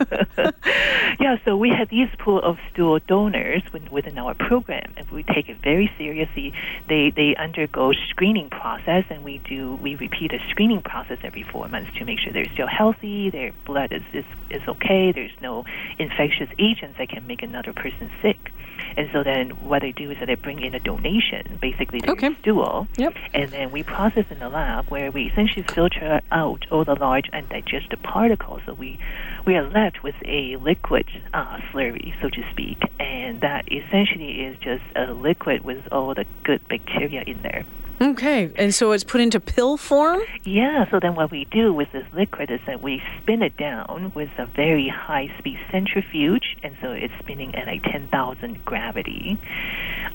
yeah, 1.20 1.37
so 1.44 1.56
we 1.56 1.70
have 1.70 1.88
these 1.88 2.08
pool 2.18 2.40
of 2.42 2.58
stool 2.72 2.99
donors 3.06 3.62
within 3.90 4.18
our 4.18 4.34
program, 4.34 4.92
and 4.96 5.08
we 5.10 5.22
take 5.22 5.49
it 5.49 5.58
very 5.62 5.90
seriously. 5.99 6.52
They 6.88 7.10
they 7.10 7.34
undergo 7.37 7.92
screening 8.10 8.50
process, 8.50 9.04
and 9.10 9.25
we 9.25 9.38
do 9.38 9.76
we 9.76 9.94
repeat 9.94 10.32
a 10.32 10.38
screening 10.50 10.82
process 10.82 11.18
every 11.22 11.42
four 11.42 11.68
months 11.68 11.90
to 11.99 12.04
make 12.04 12.18
sure 12.18 12.32
they're 12.32 12.52
still 12.52 12.68
healthy, 12.68 13.30
their 13.30 13.52
blood 13.64 13.92
is 13.92 14.02
is, 14.12 14.25
is 14.50 14.62
okay, 14.68 15.12
there's 15.12 15.30
no 15.40 15.64
infectious 15.99 16.49
agents 16.58 16.99
that 16.99 17.08
can 17.08 17.26
make 17.26 17.42
another 17.42 17.70
person 17.73 18.11
sick. 18.23 18.53
And 18.97 19.09
so 19.12 19.23
then 19.23 19.50
what 19.69 19.83
they 19.83 19.93
do 19.93 20.11
is 20.11 20.19
that 20.19 20.27
they 20.27 20.35
bring 20.35 20.62
in 20.62 20.75
a 20.75 20.81
donation, 20.81 21.59
basically 21.61 22.00
their 22.00 22.12
okay. 22.12 22.35
stool, 22.41 22.89
yep. 22.97 23.15
and 23.33 23.50
then 23.50 23.71
we 23.71 23.83
process 23.83 24.25
in 24.31 24.39
the 24.39 24.49
lab 24.49 24.89
where 24.89 25.11
we 25.11 25.25
essentially 25.31 25.62
filter 25.62 26.21
out 26.33 26.67
all 26.71 26.85
the 26.85 26.95
large 26.95 27.29
undigested 27.33 28.03
particles. 28.03 28.62
So 28.67 28.75
we 28.75 28.99
we 29.47 29.55
are 29.57 29.69
left 29.69 30.03
with 30.03 30.17
a 30.25 30.57
liquid 30.57 31.09
uh, 31.33 31.59
slurry, 31.71 32.12
so 32.21 32.29
to 32.31 32.50
speak, 32.50 32.79
and 32.99 33.41
that 33.43 33.71
essentially 33.71 34.43
is 34.43 34.59
just 34.59 34.83
a 34.97 35.12
liquid 35.12 35.62
with 35.65 35.87
all 35.93 36.15
the 36.15 36.27
good 36.43 36.67
bacteria 36.69 37.23
in 37.27 37.43
there. 37.43 37.65
Okay, 38.02 38.50
and 38.57 38.75
so 38.75 38.92
it's 38.92 39.04
put 39.04 39.21
into 39.21 39.38
pill 39.38 39.76
form? 39.76 40.21
Yeah, 40.45 40.90
so 40.90 41.00
then 41.00 41.14
what 41.16 41.30
we 41.30 41.45
do 41.45 41.75
with 41.75 41.92
this 41.92 42.07
liquid 42.14 42.50
is 42.50 42.61
that 42.66 42.80
we 42.80 43.02
spin 43.19 43.42
it 43.42 43.59
down 43.59 44.12
with 44.14 44.30
a 44.38 44.47
very 44.47 44.88
high 44.88 45.30
speed 45.38 45.59
centrifuge, 45.71 46.57
and 46.62 46.75
so 46.80 46.92
it's 46.92 47.12
spinning 47.19 47.54
at 47.54 47.66
like 47.66 47.83
10,000 47.83 48.64
gravity. 48.64 49.38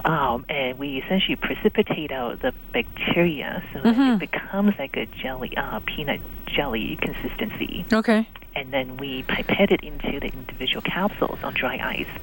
Um, 0.03 0.45
and 0.49 0.79
we 0.79 0.97
essentially 0.97 1.35
precipitate 1.35 2.11
out 2.11 2.41
the 2.41 2.53
bacteria 2.73 3.63
so 3.73 3.79
mm-hmm. 3.81 4.01
it 4.01 4.19
becomes 4.19 4.73
like 4.79 4.97
a 4.97 5.05
jelly, 5.05 5.55
uh, 5.55 5.79
peanut 5.85 6.21
jelly 6.47 6.97
consistency. 6.99 7.85
Okay. 7.93 8.27
And 8.55 8.73
then 8.73 8.97
we 8.97 9.23
pipette 9.23 9.71
it 9.71 9.83
into 9.83 10.19
the 10.19 10.27
individual 10.27 10.81
capsules 10.81 11.39
on 11.43 11.53
dry 11.53 11.77
ice. 11.77 12.21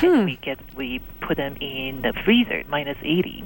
Hmm. 0.00 0.06
And 0.06 0.24
we 0.26 0.36
get 0.36 0.58
we 0.76 1.00
put 1.20 1.36
them 1.36 1.56
in 1.60 2.02
the 2.02 2.12
freezer 2.24 2.64
minus 2.68 2.98
80 3.02 3.44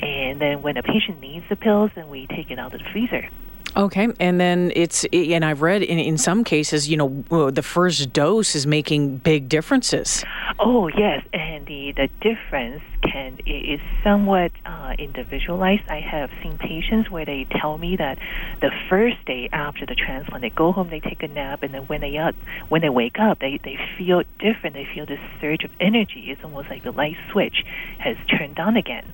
and 0.00 0.40
then 0.40 0.62
when 0.62 0.76
a 0.76 0.82
patient 0.82 1.20
needs 1.20 1.46
the 1.48 1.56
pills, 1.56 1.90
then 1.94 2.08
we 2.08 2.26
take 2.26 2.50
it 2.50 2.58
out 2.58 2.74
of 2.74 2.80
the 2.80 2.88
freezer. 2.90 3.28
Okay, 3.76 4.08
and 4.18 4.40
then 4.40 4.72
it's 4.74 5.04
and 5.12 5.44
I've 5.44 5.60
read 5.60 5.82
in 5.82 5.98
in 5.98 6.16
some 6.16 6.44
cases, 6.44 6.88
you 6.88 6.96
know, 6.96 7.50
the 7.50 7.62
first 7.62 8.12
dose 8.12 8.54
is 8.54 8.66
making 8.66 9.18
big 9.18 9.50
differences. 9.50 10.24
Oh 10.58 10.88
yes, 10.88 11.22
and 11.34 11.66
the 11.66 11.92
the 11.92 12.08
difference 12.20 12.82
can 13.02 13.38
is 13.46 13.80
somewhat 14.02 14.52
uh, 14.64 14.94
individualized. 14.98 15.82
I 15.88 16.00
have 16.00 16.30
seen 16.42 16.58
patients 16.58 17.10
where 17.10 17.24
they 17.24 17.46
tell 17.60 17.78
me 17.78 17.96
that 17.96 18.18
the 18.60 18.70
first 18.88 19.24
day 19.26 19.48
after 19.52 19.86
the 19.86 19.94
transplant, 19.94 20.42
they 20.42 20.50
go 20.50 20.72
home, 20.72 20.88
they 20.88 21.00
take 21.00 21.22
a 21.22 21.28
nap, 21.28 21.62
and 21.62 21.72
then 21.72 21.82
when 21.82 22.00
they 22.00 22.16
up 22.18 22.34
when 22.68 22.82
they 22.82 22.88
wake 22.88 23.18
up, 23.18 23.38
they 23.40 23.58
they 23.62 23.78
feel 23.98 24.22
different. 24.38 24.74
They 24.74 24.88
feel 24.94 25.06
this 25.06 25.20
surge 25.40 25.64
of 25.64 25.70
energy. 25.80 26.30
It's 26.30 26.42
almost 26.44 26.68
like 26.68 26.82
the 26.82 26.92
light 26.92 27.16
switch 27.30 27.64
has 27.98 28.16
turned 28.28 28.58
on 28.58 28.76
again. 28.76 29.12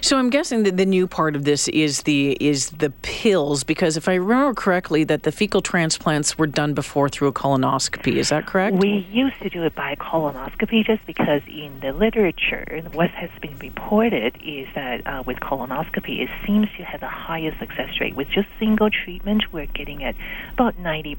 So 0.00 0.18
I'm 0.18 0.30
guessing 0.30 0.62
that 0.64 0.76
the 0.76 0.86
new 0.86 1.06
part 1.06 1.36
of 1.36 1.44
this 1.44 1.68
is 1.68 2.02
the 2.02 2.36
is 2.40 2.70
the 2.70 2.90
pills 3.02 3.64
because 3.64 3.96
if 3.96 4.08
I 4.08 4.14
remember 4.14 4.54
correctly 4.54 5.04
that 5.04 5.22
the 5.22 5.32
fecal 5.32 5.60
transplants 5.60 6.38
were 6.38 6.46
done 6.46 6.74
before 6.74 7.08
through 7.08 7.28
a 7.28 7.32
colonoscopy. 7.32 8.16
Is 8.16 8.30
that 8.30 8.46
correct? 8.46 8.76
We 8.76 9.06
used 9.10 9.40
to 9.42 9.48
do 9.48 9.62
it 9.64 9.74
by 9.74 9.94
colonoscopy 9.96 10.84
just 10.84 11.04
because 11.06 11.42
in 11.48 11.80
the 11.80 11.92
literature 11.92 12.82
what 12.92 13.10
has 13.20 13.30
been 13.42 13.56
reported 13.58 14.36
is 14.42 14.66
that 14.74 15.06
uh, 15.06 15.22
with 15.26 15.36
colonoscopy 15.38 16.22
it 16.22 16.30
seems 16.46 16.66
to 16.76 16.82
have 16.82 17.00
the 17.00 17.08
highest 17.08 17.58
success 17.58 18.00
rate. 18.00 18.16
With 18.16 18.28
just 18.28 18.48
single 18.58 18.88
treatment 18.90 19.44
we're 19.52 19.66
getting 19.66 20.02
at 20.02 20.14
about 20.54 20.76
90% 20.78 21.18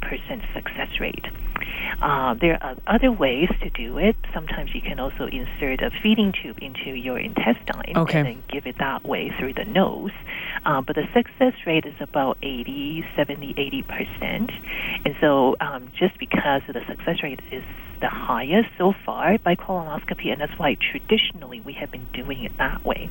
success 0.54 0.90
rate. 1.00 1.26
Uh, 2.02 2.34
there 2.42 2.62
are 2.64 2.76
other 2.88 3.12
ways 3.12 3.50
to 3.62 3.70
do 3.70 4.00
it. 4.00 4.16
Sometimes 4.34 4.74
you 4.74 4.82
can 4.82 5.00
also 5.00 5.28
insert 5.28 5.82
a 5.82 5.92
feeding 6.02 6.34
tube 6.34 6.58
into 6.62 6.92
your 6.92 7.20
intestine 7.20 7.96
okay. 7.96 8.20
and 8.20 8.28
then 8.28 8.44
give 8.50 8.66
it 8.66 8.78
that 8.80 9.06
way 9.06 9.32
through 9.38 9.54
the 9.54 9.66
nose. 9.66 10.12
Uh, 10.66 10.82
but 10.82 10.96
the 10.96 11.06
success 11.14 11.54
rate 11.68 11.86
is 11.86 11.94
about 12.00 12.38
80, 12.42 13.06
70, 13.16 13.54
80 13.58 13.82
percent. 13.84 14.52
And 15.06 15.16
so 15.22 15.56
um, 15.62 15.92
just 15.98 16.18
because 16.18 16.62
the 16.68 16.82
success 16.88 17.22
rate 17.24 17.42
is 17.52 17.64
the 18.02 18.10
highest 18.10 18.70
so 18.78 18.94
far 19.06 19.38
by 19.38 19.56
colonoscopy, 19.56 20.32
and 20.32 20.42
that's 20.42 20.58
why 20.58 20.76
traditionally 20.76 21.62
we 21.62 21.74
have 21.74 21.92
been 21.92 22.08
doing 22.14 22.44
it 22.44 22.58
that 22.58 22.84
way. 22.84 23.10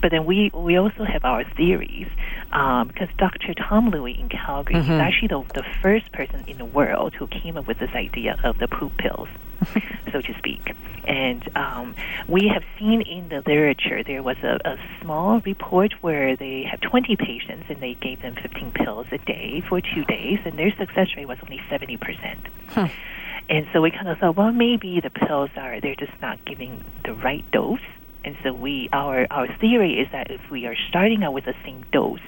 But 0.00 0.12
then 0.12 0.26
we 0.26 0.50
we 0.54 0.76
also 0.76 1.04
have 1.04 1.24
our 1.24 1.44
theories 1.56 2.08
um, 2.52 2.88
because 2.88 3.08
Dr. 3.18 3.54
Tom 3.54 3.90
Louie 3.90 4.18
in 4.18 4.28
Calgary 4.28 4.76
mm-hmm. 4.76 4.92
is 4.92 5.00
actually 5.00 5.28
the, 5.28 5.42
the 5.54 5.64
first 5.82 6.12
person 6.12 6.44
in 6.46 6.58
the 6.58 6.64
world 6.64 7.14
who 7.14 7.26
came 7.26 7.56
up 7.56 7.66
with 7.66 7.78
this 7.78 7.90
idea 7.94 8.38
of 8.44 8.58
the 8.58 8.68
poop 8.68 8.96
pills. 8.96 9.28
so 10.12 10.20
to 10.20 10.34
speak. 10.38 10.72
And 11.04 11.48
um, 11.56 11.96
we 12.28 12.48
have 12.48 12.62
seen 12.78 13.00
in 13.02 13.28
the 13.28 13.42
literature 13.46 14.02
there 14.04 14.22
was 14.22 14.36
a, 14.42 14.58
a 14.64 14.76
small 15.00 15.40
report 15.40 15.94
where 16.00 16.36
they 16.36 16.62
had 16.62 16.82
20 16.82 17.16
patients 17.16 17.64
and 17.68 17.80
they 17.80 17.94
gave 17.94 18.22
them 18.22 18.36
15 18.40 18.72
pills 18.72 19.06
a 19.10 19.18
day 19.18 19.62
for 19.68 19.80
two 19.80 20.04
days, 20.04 20.38
and 20.44 20.58
their 20.58 20.70
success 20.76 21.08
rate 21.16 21.26
was 21.26 21.38
only 21.42 21.60
70%. 21.70 22.36
Huh. 22.68 22.88
And 23.48 23.66
so 23.72 23.80
we 23.80 23.90
kind 23.90 24.08
of 24.08 24.18
thought, 24.18 24.36
well, 24.36 24.52
maybe 24.52 25.00
the 25.00 25.10
pills 25.10 25.50
are 25.56 25.80
they're 25.80 25.96
just 25.96 26.12
not 26.20 26.44
giving 26.44 26.84
the 27.04 27.14
right 27.14 27.44
dose. 27.50 27.80
And 28.24 28.36
so 28.42 28.52
we 28.52 28.88
our 28.92 29.26
our 29.30 29.48
theory 29.58 30.00
is 30.00 30.08
that 30.12 30.30
if 30.30 30.40
we 30.50 30.66
are 30.66 30.76
starting 30.88 31.22
out 31.22 31.32
with 31.32 31.44
the 31.44 31.54
same 31.64 31.84
dose, 31.92 32.20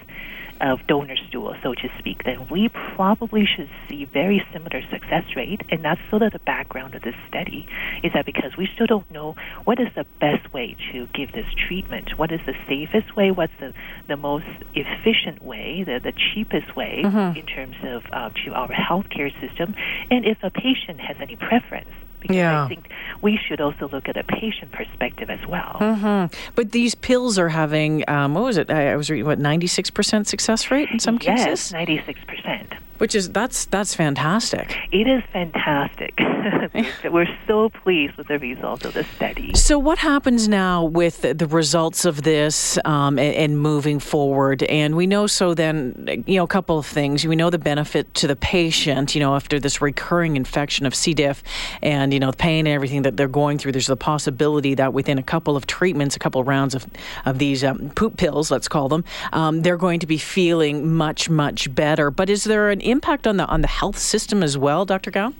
of 0.61 0.87
donor 0.87 1.17
stool, 1.29 1.55
so 1.63 1.75
to 1.75 1.89
speak, 1.99 2.25
then 2.25 2.47
we 2.49 2.69
probably 2.69 3.47
should 3.47 3.69
see 3.89 4.05
very 4.05 4.45
similar 4.53 4.83
success 4.91 5.25
rate. 5.37 5.63
And 5.71 5.85
that's 5.85 6.01
sort 6.11 6.23
of 6.23 6.33
the 6.33 6.39
background 6.41 6.95
of 6.95 7.03
this 7.03 7.15
study, 7.29 7.67
is 8.03 8.13
that 8.13 8.27
because 8.27 8.57
we 8.57 8.69
still 8.75 8.87
don't 8.87 9.11
know 9.11 9.37
what 9.65 9.81
is 9.81 9.89
the 9.95 10.07
best 10.21 10.53
way 10.53 10.77
to 10.93 11.07
give 11.15 11.33
this 11.33 11.47
treatment, 11.69 12.19
what 12.19 12.33
is 12.33 12.41
the 12.47 12.55
safest 12.69 13.17
way, 13.17 13.31
what's 13.31 13.53
the, 13.61 13.73
the 14.09 14.17
most 14.17 14.47
efficient 14.75 15.43
way, 15.43 15.85
the, 15.85 16.01
the 16.01 16.13
cheapest 16.13 16.77
way 16.77 17.03
mm-hmm. 17.05 17.39
in 17.39 17.47
terms 17.47 17.77
of 17.85 18.03
uh, 18.13 18.31
to 18.45 18.53
our 18.53 18.69
healthcare 18.69 19.33
system, 19.41 19.75
and 20.11 20.25
if 20.25 20.39
a 20.43 20.51
patient 20.51 21.01
has 21.01 21.17
any 21.21 21.37
preference 21.37 21.91
because 22.21 22.37
yeah. 22.37 22.65
I 22.65 22.69
think 22.69 22.91
we 23.23 23.39
should 23.39 23.61
also 23.61 23.89
look 23.89 24.09
at 24.09 24.17
a 24.17 24.25
patient 24.25 24.73
perspective 24.73 25.31
as 25.31 25.45
well. 25.47 25.77
Mm-hmm. 25.81 26.35
But 26.55 26.73
these 26.73 26.95
pills 26.95 27.39
are 27.39 27.49
having, 27.49 28.09
um, 28.09 28.35
what 28.35 28.45
was 28.45 28.57
it? 28.57 28.71
I, 28.71 28.93
I 28.93 28.97
was 28.97 29.11
reading, 29.11 29.27
what, 29.27 29.39
96% 29.39 30.27
success 30.27 30.71
rate 30.71 30.91
in 30.91 30.99
some 30.99 31.19
yes, 31.23 31.45
cases? 31.45 31.73
Yes, 31.73 32.07
96% 32.07 32.79
which 33.01 33.15
is 33.15 33.31
that's 33.31 33.65
that's 33.67 33.95
fantastic. 33.95 34.77
It 34.93 35.09
is 35.09 35.23
fantastic. 35.33 36.15
We're 37.05 37.27
so 37.47 37.71
pleased 37.71 38.17
with 38.17 38.29
the 38.29 38.39
results 38.39 38.85
of 38.85 38.95
the 38.95 39.05
study. 39.05 39.55
So, 39.55 39.79
what 39.79 39.99
happens 39.99 40.49
now 40.49 40.85
with 40.85 41.23
the 41.23 41.47
results 41.47 42.05
of 42.05 42.23
this 42.23 42.79
um, 42.85 43.19
and, 43.19 43.35
and, 43.35 43.59
moving 43.59 43.99
forward? 43.99 44.63
And 44.65 44.97
we 44.97 45.07
know 45.07 45.27
so 45.27 45.55
then, 45.55 46.25
you 46.27 46.37
know, 46.37 46.45
a 46.45 46.49
couple 46.49 46.79
of 46.79 46.87
things. 46.87 47.27
We 47.27 47.37
know 47.37 47.51
the 47.51 47.59
benefit 47.59 48.13
to 48.17 48.27
the 48.27 48.37
patient. 48.37 49.15
You 49.15 49.21
know, 49.21 49.35
after 49.35 49.59
this 49.59 49.81
recurring 49.81 50.37
infection 50.37 50.87
of 50.87 50.95
C. 50.95 51.15
diff, 51.15 51.43
and 51.83 52.13
you 52.13 52.21
know, 52.21 52.31
the 52.31 52.37
pain 52.37 52.67
and 52.67 52.75
everything 52.75 53.03
that 53.03 53.17
they're 53.17 53.29
going 53.29 53.59
through, 53.59 53.73
there's 53.73 53.87
the 53.87 53.97
possibility 53.97 54.75
that 54.75 54.93
within 54.93 55.19
a 55.19 55.23
couple 55.23 55.57
of 55.57 55.67
treatments, 55.67 56.17
a 56.17 56.19
couple 56.19 56.41
of 56.41 56.47
rounds 56.47 56.75
of 56.75 56.87
of 57.25 57.39
these 57.39 57.65
um, 57.65 57.91
poop 57.91 58.17
pills, 58.17 58.51
let's 58.51 58.69
call 58.69 58.89
them, 58.89 59.05
um, 59.33 59.63
they're 59.63 59.77
going 59.77 60.01
to 60.01 60.07
be 60.07 60.19
feeling 60.19 60.95
much 60.95 61.31
much 61.31 61.75
better. 61.75 62.11
But 62.11 62.31
is 62.31 62.45
there 62.45 62.71
an 62.71 62.81
impact 62.91 63.27
on 63.27 63.37
the 63.37 63.47
on 63.47 63.61
the 63.61 63.69
health 63.69 63.99
system 63.99 64.43
as 64.43 64.57
well, 64.57 64.85
Dr. 64.85 65.11
Kao? 65.11 65.33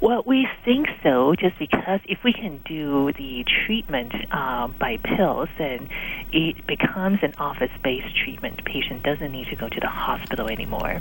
Well, 0.00 0.22
we 0.26 0.48
think 0.64 0.88
so, 1.02 1.34
just 1.38 1.58
because 1.58 2.00
if 2.04 2.18
we 2.24 2.32
can 2.32 2.60
do 2.64 3.12
the 3.12 3.44
treatment 3.64 4.12
um, 4.32 4.74
by 4.78 4.98
pills, 4.98 5.48
then 5.56 5.88
it 6.32 6.66
becomes 6.66 7.20
an 7.22 7.32
office-based 7.38 8.16
treatment. 8.16 8.64
Patient 8.64 9.02
doesn't 9.02 9.32
need 9.32 9.46
to 9.48 9.56
go 9.56 9.68
to 9.68 9.80
the 9.80 9.88
hospital 9.88 10.48
anymore 10.48 11.00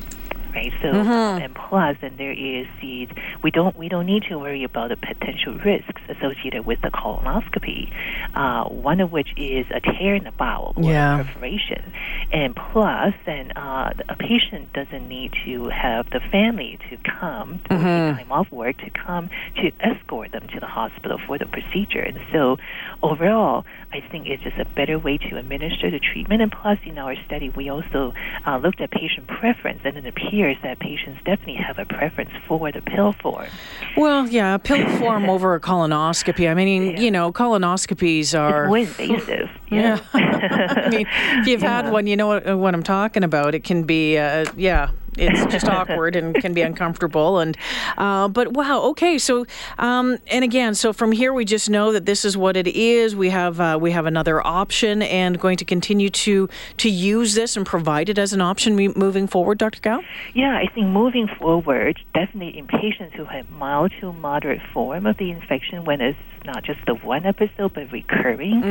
right? 0.56 0.72
So 0.82 0.88
Mm-hmm. 0.94 1.42
and 1.44 1.56
plus, 1.56 1.98
and 2.02 2.18
there 2.18 2.32
is 2.32 2.68
the 2.82 3.08
we 3.44 3.52
don't 3.52 3.76
we 3.78 3.90
don't 3.90 4.06
need 4.06 4.24
to 4.30 4.38
worry 4.38 4.64
about 4.64 4.90
the 4.90 4.98
potential 4.98 5.58
risks 5.66 6.02
associated 6.10 6.66
with 6.66 6.80
the 6.82 6.90
colonoscopy. 6.90 7.92
Uh, 8.36 8.64
one 8.66 9.00
of 9.00 9.12
which 9.12 9.30
is 9.38 9.66
a 9.74 9.80
tear 9.82 10.16
in 10.16 10.24
the 10.24 10.32
bowel 10.38 10.74
or 10.76 10.84
Yeah. 10.92 11.18
perforation, 11.24 11.94
and 12.32 12.56
plus, 12.56 13.14
then 13.26 13.52
uh, 13.52 13.92
a 14.10 14.16
patient 14.16 14.72
doesn't 14.74 15.08
need 15.08 15.32
to 15.46 15.70
have 15.70 16.10
the 16.12 16.20
family 16.32 16.80
to 16.90 16.98
come 17.20 17.60
to 17.70 17.74
Mm-hmm. 17.74 18.16
time 18.18 18.32
off 18.32 18.52
work 18.52 18.78
to 18.78 18.90
come 18.92 19.30
to 19.58 19.72
escort 19.80 20.32
them 20.32 20.48
to 20.54 20.60
the 20.60 20.66
hospital 20.68 21.18
for 21.28 21.38
the 21.38 21.46
procedure. 21.46 22.02
And 22.02 22.18
so, 22.32 22.58
overall, 23.02 23.66
I 23.92 24.00
think 24.12 24.28
it's 24.28 24.44
just 24.44 24.58
a 24.58 24.66
better 24.76 24.98
way 25.00 25.18
to 25.18 25.38
administer 25.38 25.90
the 25.92 26.00
treatment. 26.00 26.42
And 26.42 26.52
plus, 26.52 26.78
in 26.86 26.98
our 26.98 27.16
study, 27.26 27.50
we 27.56 27.70
also 27.70 28.14
uh, 28.46 28.58
looked 28.58 28.82
at 28.82 28.92
patient 28.92 29.28
preference, 29.28 29.82
and 29.86 29.98
it 29.98 30.06
appears 30.06 30.43
that 30.64 30.80
patients 30.80 31.20
definitely 31.26 31.56
have 31.56 31.80
a 31.80 31.86
preference 31.86 32.32
for 32.48 32.72
the 32.72 32.82
pill 32.82 33.14
form. 33.14 33.48
Well, 33.96 34.28
yeah, 34.28 34.58
pill 34.58 34.86
form 34.98 35.30
over 35.30 35.56
a 35.56 35.60
colonoscopy. 35.60 36.50
I 36.50 36.54
mean, 36.54 36.92
Yeah. 36.92 37.00
you 37.00 37.12
know, 37.12 37.32
colonoscopies 37.32 38.38
are. 38.38 38.68
More 38.68 38.78
invasive. 38.80 39.50
Yeah. 39.70 40.00
I 40.14 40.90
mean, 40.90 41.08
if 41.40 41.48
you've 41.48 41.62
had 41.62 41.92
one, 41.92 42.08
you 42.08 42.16
know 42.18 42.28
what, 42.28 42.58
what 42.58 42.74
I'm 42.74 42.84
talking 42.84 43.24
about. 43.24 43.56
It 43.56 43.64
can 43.64 43.84
be, 43.84 44.18
uh, 44.18 44.46
yeah, 44.58 44.90
it's 45.18 45.46
just 45.52 45.68
awkward 45.68 46.16
and 46.16 46.36
can 46.36 46.54
be 46.54 46.62
uncomfortable. 46.62 47.40
And 47.40 47.58
uh, 47.98 48.28
but 48.28 48.54
wow, 48.54 48.82
okay. 48.92 49.18
So 49.18 49.46
um, 49.78 50.18
and 50.28 50.44
again, 50.44 50.76
so 50.76 50.94
from 50.94 51.12
here 51.12 51.34
we 51.34 51.46
just 51.46 51.70
know 51.70 51.92
that 51.92 52.06
this 52.06 52.26
is 52.26 52.38
what 52.38 52.58
it 52.58 52.68
is. 52.68 53.16
We 53.16 53.30
have 53.30 53.60
uh, 53.60 53.78
we 53.80 53.92
have 53.92 54.06
another 54.06 54.46
option 54.46 55.02
and 55.02 55.40
going 55.40 55.58
to 55.58 55.66
continue 55.66 56.10
to 56.10 56.50
to 56.78 56.90
use 56.90 57.36
this 57.36 57.56
and 57.58 57.66
provide 57.66 58.10
it 58.10 58.18
as 58.18 58.34
an 58.34 58.42
option 58.42 58.76
moving 58.96 59.28
forward, 59.28 59.58
Dr. 59.58 59.80
Kao. 59.80 60.02
Yeah, 60.34 60.58
I 60.58 60.68
think 60.74 60.88
moving 60.88 61.28
forward, 61.28 62.00
definitely 62.14 62.58
in 62.58 62.68
patients 62.68 63.16
who 63.16 63.26
have 63.26 63.50
mild 63.50 63.92
to 64.02 64.14
moderate 64.14 64.62
form 64.74 65.06
of 65.06 65.18
the 65.18 65.32
infection, 65.32 65.86
when 65.86 66.02
it's 66.02 66.18
not 66.46 66.64
just 66.64 66.80
the 66.86 66.96
one 66.96 67.26
episode 67.26 67.74
but 67.74 67.92
recurring, 67.92 68.62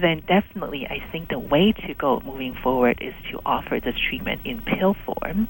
then 0.00 0.22
definitely 0.26 0.86
I 0.86 1.00
think 1.10 1.28
the 1.28 1.38
way 1.38 1.72
to 1.86 1.94
go 1.94 2.20
moving 2.24 2.54
forward 2.62 2.98
is 3.00 3.14
to 3.30 3.40
offer 3.44 3.80
this 3.80 3.94
treatment 4.08 4.42
in 4.44 4.60
pill 4.62 4.94
form. 5.04 5.48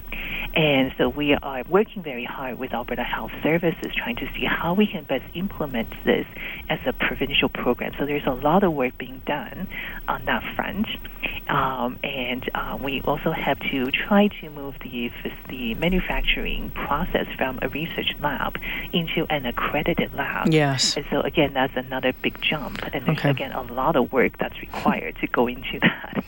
And 0.53 0.93
so 0.97 1.09
we 1.09 1.33
are 1.33 1.63
working 1.69 2.03
very 2.03 2.25
hard 2.25 2.59
with 2.59 2.73
Alberta 2.73 3.03
Health 3.03 3.31
Services 3.41 3.91
trying 3.95 4.17
to 4.17 4.27
see 4.35 4.45
how 4.45 4.73
we 4.73 4.85
can 4.87 5.03
best 5.05 5.23
implement 5.33 5.89
this 6.05 6.25
as 6.69 6.79
a 6.85 6.93
provincial 6.93 7.49
program. 7.49 7.93
So 7.99 8.05
there's 8.05 8.25
a 8.25 8.33
lot 8.33 8.63
of 8.63 8.73
work 8.73 8.97
being 8.97 9.21
done 9.25 9.67
on 10.07 10.25
that 10.25 10.43
front. 10.55 10.87
Um, 11.47 11.99
and 12.03 12.49
uh, 12.53 12.77
we 12.81 13.01
also 13.01 13.31
have 13.31 13.59
to 13.71 13.91
try 13.91 14.27
to 14.41 14.49
move 14.49 14.75
the, 14.83 15.11
the 15.49 15.73
manufacturing 15.75 16.71
process 16.71 17.27
from 17.37 17.59
a 17.61 17.69
research 17.69 18.15
lab 18.21 18.57
into 18.93 19.25
an 19.29 19.45
accredited 19.45 20.13
lab. 20.13 20.47
Yes. 20.51 20.95
And 20.97 21.05
so 21.11 21.21
again, 21.21 21.53
that's 21.53 21.70
another 21.75 22.13
big 22.21 22.39
jump. 22.41 22.79
And 22.93 23.05
there's 23.05 23.17
Okay. 23.19 23.29
again 23.29 23.51
a 23.51 23.61
lot 23.63 23.95
of 23.95 24.11
work 24.11 24.37
that's 24.37 24.59
required 24.61 25.15
to 25.21 25.27
go 25.27 25.47
into 25.47 25.79
that. 25.81 26.23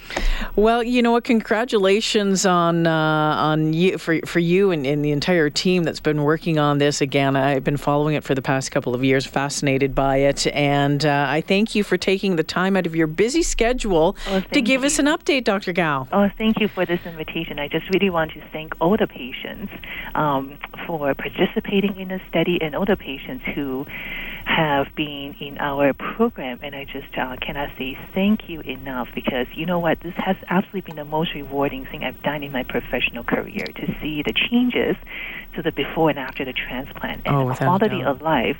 Well, 0.56 0.84
you 0.84 1.02
know 1.02 1.12
what? 1.12 1.24
Congratulations 1.24 2.46
on 2.46 2.88
uh, 2.88 2.92
on 2.92 3.74
you 3.74 3.98
for 3.98 4.20
for 4.26 4.40
you 4.40 4.72
and, 4.72 4.86
and 4.86 5.04
the 5.04 5.12
entire 5.12 5.50
team 5.50 5.84
that's 5.84 6.00
been 6.00 6.24
working 6.24 6.60
on 6.60 6.78
this. 6.78 7.02
Again, 7.02 7.36
I've 7.36 7.64
been 7.64 7.78
following 7.78 8.16
it 8.16 8.24
for 8.24 8.36
the 8.36 8.42
past 8.42 8.72
couple 8.72 8.94
of 8.94 9.04
years, 9.04 9.26
fascinated 9.26 9.96
by 9.96 10.18
it, 10.18 10.48
and 10.48 11.06
uh, 11.06 11.26
I 11.30 11.42
thank 11.42 11.76
you 11.76 11.84
for 11.84 11.98
taking 11.98 12.36
the 12.36 12.44
time 12.44 12.76
out 12.76 12.86
of 12.86 12.96
your 12.96 13.08
busy 13.08 13.44
schedule 13.44 14.16
Oh, 14.28 14.40
to 14.40 14.62
give 14.62 14.84
us 14.84 15.00
an 15.00 15.06
update, 15.06 15.44
Dr. 15.44 15.74
Kao. 15.74 16.08
Oh, 16.12 16.30
thank 16.38 16.60
you 16.60 16.68
for 16.68 16.86
this 16.86 17.00
invitation. 17.06 17.60
I 17.60 17.68
just 17.68 17.86
really 17.94 18.10
want 18.10 18.32
to 18.34 18.42
thank 18.52 18.74
all 18.80 18.96
the 18.98 19.08
patients 19.08 19.72
um, 20.16 20.58
for 20.86 21.14
participating 21.16 22.00
in 22.00 22.10
the 22.10 22.20
study 22.30 22.60
and 22.62 22.76
all 22.76 22.86
the 22.86 22.98
patients 22.98 23.44
who 23.56 23.86
have 24.46 24.88
been 24.96 25.36
in 25.40 25.58
our 25.58 25.94
program. 25.94 26.60
And 26.62 26.76
I 26.76 26.86
just 26.86 27.18
uh, 27.18 27.36
cannot 27.42 27.70
say 27.78 27.98
thank 28.14 28.50
you 28.50 28.60
enough 28.62 29.08
because 29.16 29.48
you 29.56 29.66
know 29.66 29.80
what? 29.80 30.00
This 30.02 30.14
has 30.26 30.38
absolutely 30.50 30.82
been 30.82 30.96
the 30.96 31.06
most 31.06 31.34
rewarding 31.36 31.86
thing 31.86 32.04
I've 32.04 32.22
done 32.24 32.44
in 32.44 32.52
my 32.52 32.64
professional 32.64 33.24
career 33.24 33.66
to 33.66 33.86
see 34.02 34.24
the 34.24 34.34
changes 34.34 34.96
to 35.56 35.62
the 35.62 35.72
before 35.72 36.10
and 36.10 36.20
after 36.20 36.46
the 36.46 36.54
transplant 36.54 37.24
and 37.26 37.36
Oh, 37.36 37.50
the 37.50 37.56
quality 37.56 38.02
of 38.04 38.22
life. 38.22 38.58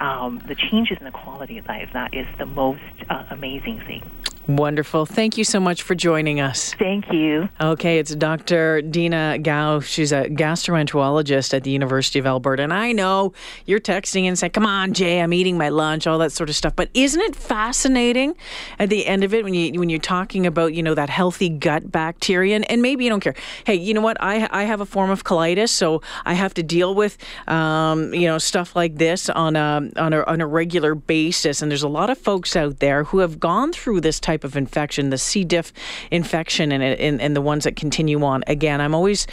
Um, 0.00 0.40
the 0.46 0.54
changes 0.54 0.98
in 1.00 1.06
the 1.06 1.10
quality 1.10 1.58
of 1.58 1.66
life 1.66 1.88
that 1.92 2.14
is 2.14 2.26
the 2.38 2.46
most 2.46 2.82
uh, 3.08 3.24
amazing 3.30 3.80
thing. 3.86 4.02
Wonderful. 4.48 5.04
Thank 5.04 5.36
you 5.36 5.44
so 5.44 5.60
much 5.60 5.82
for 5.82 5.94
joining 5.94 6.40
us. 6.40 6.72
Thank 6.78 7.12
you. 7.12 7.50
Okay, 7.60 7.98
it's 7.98 8.14
Dr. 8.14 8.80
Dina 8.80 9.38
Kao. 9.44 9.80
She's 9.80 10.10
a 10.10 10.24
gastroenterologist 10.24 11.52
at 11.52 11.64
the 11.64 11.70
University 11.70 12.18
of 12.18 12.26
Alberta. 12.26 12.62
And 12.62 12.72
I 12.72 12.92
know 12.92 13.34
you're 13.66 13.78
texting 13.78 14.24
and 14.24 14.38
saying, 14.38 14.52
come 14.52 14.64
on, 14.64 14.94
Jay, 14.94 15.20
I'm 15.20 15.34
eating 15.34 15.58
my 15.58 15.68
lunch, 15.68 16.06
all 16.06 16.16
that 16.20 16.32
sort 16.32 16.48
of 16.48 16.56
stuff. 16.56 16.74
But 16.74 16.88
isn't 16.94 17.20
it 17.20 17.36
fascinating 17.36 18.36
at 18.78 18.88
the 18.88 19.06
end 19.06 19.22
of 19.22 19.34
it 19.34 19.44
when, 19.44 19.52
you, 19.52 19.78
when 19.78 19.90
you're 19.90 19.98
talking 19.98 20.46
about, 20.46 20.72
you 20.72 20.82
know, 20.82 20.94
that 20.94 21.10
healthy 21.10 21.50
gut 21.50 21.92
bacteria? 21.92 22.56
And, 22.56 22.70
and 22.70 22.80
maybe 22.80 23.04
you 23.04 23.10
don't 23.10 23.20
care. 23.20 23.34
Hey, 23.64 23.74
you 23.74 23.92
know 23.92 24.00
what? 24.00 24.16
I, 24.18 24.48
I 24.50 24.64
have 24.64 24.80
a 24.80 24.86
form 24.86 25.10
of 25.10 25.24
colitis, 25.24 25.68
so 25.68 26.00
I 26.24 26.32
have 26.32 26.54
to 26.54 26.62
deal 26.62 26.94
with, 26.94 27.18
um, 27.48 28.14
you 28.14 28.26
know, 28.26 28.38
stuff 28.38 28.74
like 28.74 28.96
this 28.96 29.28
on 29.28 29.56
a, 29.56 29.90
on, 29.96 30.14
a, 30.14 30.22
on 30.22 30.40
a 30.40 30.46
regular 30.46 30.94
basis. 30.94 31.60
And 31.60 31.70
there's 31.70 31.82
a 31.82 31.88
lot 31.88 32.08
of 32.08 32.16
folks 32.16 32.56
out 32.56 32.78
there 32.78 33.04
who 33.04 33.18
have 33.18 33.38
gone 33.38 33.74
through 33.74 34.00
this 34.00 34.18
type 34.18 34.37
of 34.44 34.56
infection, 34.56 35.10
the 35.10 35.18
C. 35.18 35.44
diff 35.44 35.72
infection, 36.10 36.72
and, 36.72 36.82
and, 36.82 37.20
and 37.20 37.36
the 37.36 37.40
ones 37.40 37.64
that 37.64 37.76
continue 37.76 38.22
on. 38.24 38.44
Again, 38.46 38.80
I'm 38.80 38.94
always 38.94 39.26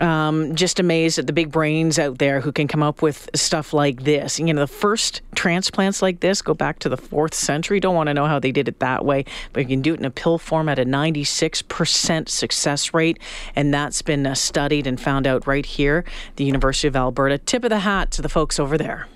um, 0.00 0.54
just 0.54 0.78
amazed 0.78 1.18
at 1.18 1.26
the 1.26 1.32
big 1.32 1.50
brains 1.50 1.98
out 1.98 2.18
there 2.18 2.40
who 2.40 2.52
can 2.52 2.68
come 2.68 2.82
up 2.82 3.02
with 3.02 3.28
stuff 3.34 3.72
like 3.72 4.04
this. 4.04 4.38
You 4.38 4.52
know, 4.52 4.60
the 4.60 4.66
first 4.66 5.22
transplants 5.34 6.02
like 6.02 6.20
this 6.20 6.42
go 6.42 6.54
back 6.54 6.78
to 6.80 6.88
the 6.88 6.96
fourth 6.96 7.34
century. 7.34 7.80
Don't 7.80 7.94
want 7.94 8.08
to 8.08 8.14
know 8.14 8.26
how 8.26 8.38
they 8.38 8.52
did 8.52 8.68
it 8.68 8.80
that 8.80 9.04
way, 9.04 9.24
but 9.52 9.60
you 9.60 9.66
can 9.66 9.82
do 9.82 9.94
it 9.94 10.00
in 10.00 10.04
a 10.04 10.10
pill 10.10 10.38
form 10.38 10.68
at 10.68 10.78
a 10.78 10.84
96% 10.84 12.28
success 12.28 12.94
rate. 12.94 13.18
And 13.56 13.72
that's 13.72 14.02
been 14.02 14.26
uh, 14.26 14.34
studied 14.34 14.86
and 14.86 15.00
found 15.00 15.26
out 15.26 15.46
right 15.46 15.66
here, 15.66 16.04
the 16.36 16.44
University 16.44 16.88
of 16.88 16.96
Alberta. 16.96 17.38
Tip 17.38 17.64
of 17.64 17.70
the 17.70 17.80
hat 17.80 18.10
to 18.12 18.22
the 18.22 18.28
folks 18.28 18.58
over 18.58 18.78
there. 18.78 19.08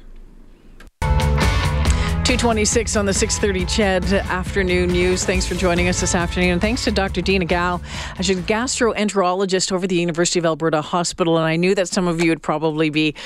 226 2.24 2.94
on 2.94 3.04
the 3.04 3.12
630 3.12 3.66
Ched 3.66 4.22
afternoon 4.28 4.90
news. 4.90 5.24
Thanks 5.24 5.44
for 5.44 5.56
joining 5.56 5.88
us 5.88 6.00
this 6.00 6.14
afternoon. 6.14 6.50
And 6.50 6.61
thanks 6.61 6.85
to 6.85 6.92
Dr. 6.92 7.20
Dina 7.20 7.46
Kao. 7.46 7.80
She's 8.20 8.38
a 8.38 8.42
gastroenterologist 8.42 9.72
over 9.72 9.88
the 9.88 9.96
University 9.96 10.38
of 10.38 10.46
Alberta 10.46 10.82
Hospital. 10.82 11.37
And 11.37 11.44
I 11.44 11.56
knew 11.56 11.74
that 11.74 11.88
some 11.88 12.06
of 12.06 12.22
you 12.22 12.30
would 12.30 12.40
probably 12.40 12.90
be 12.90 13.16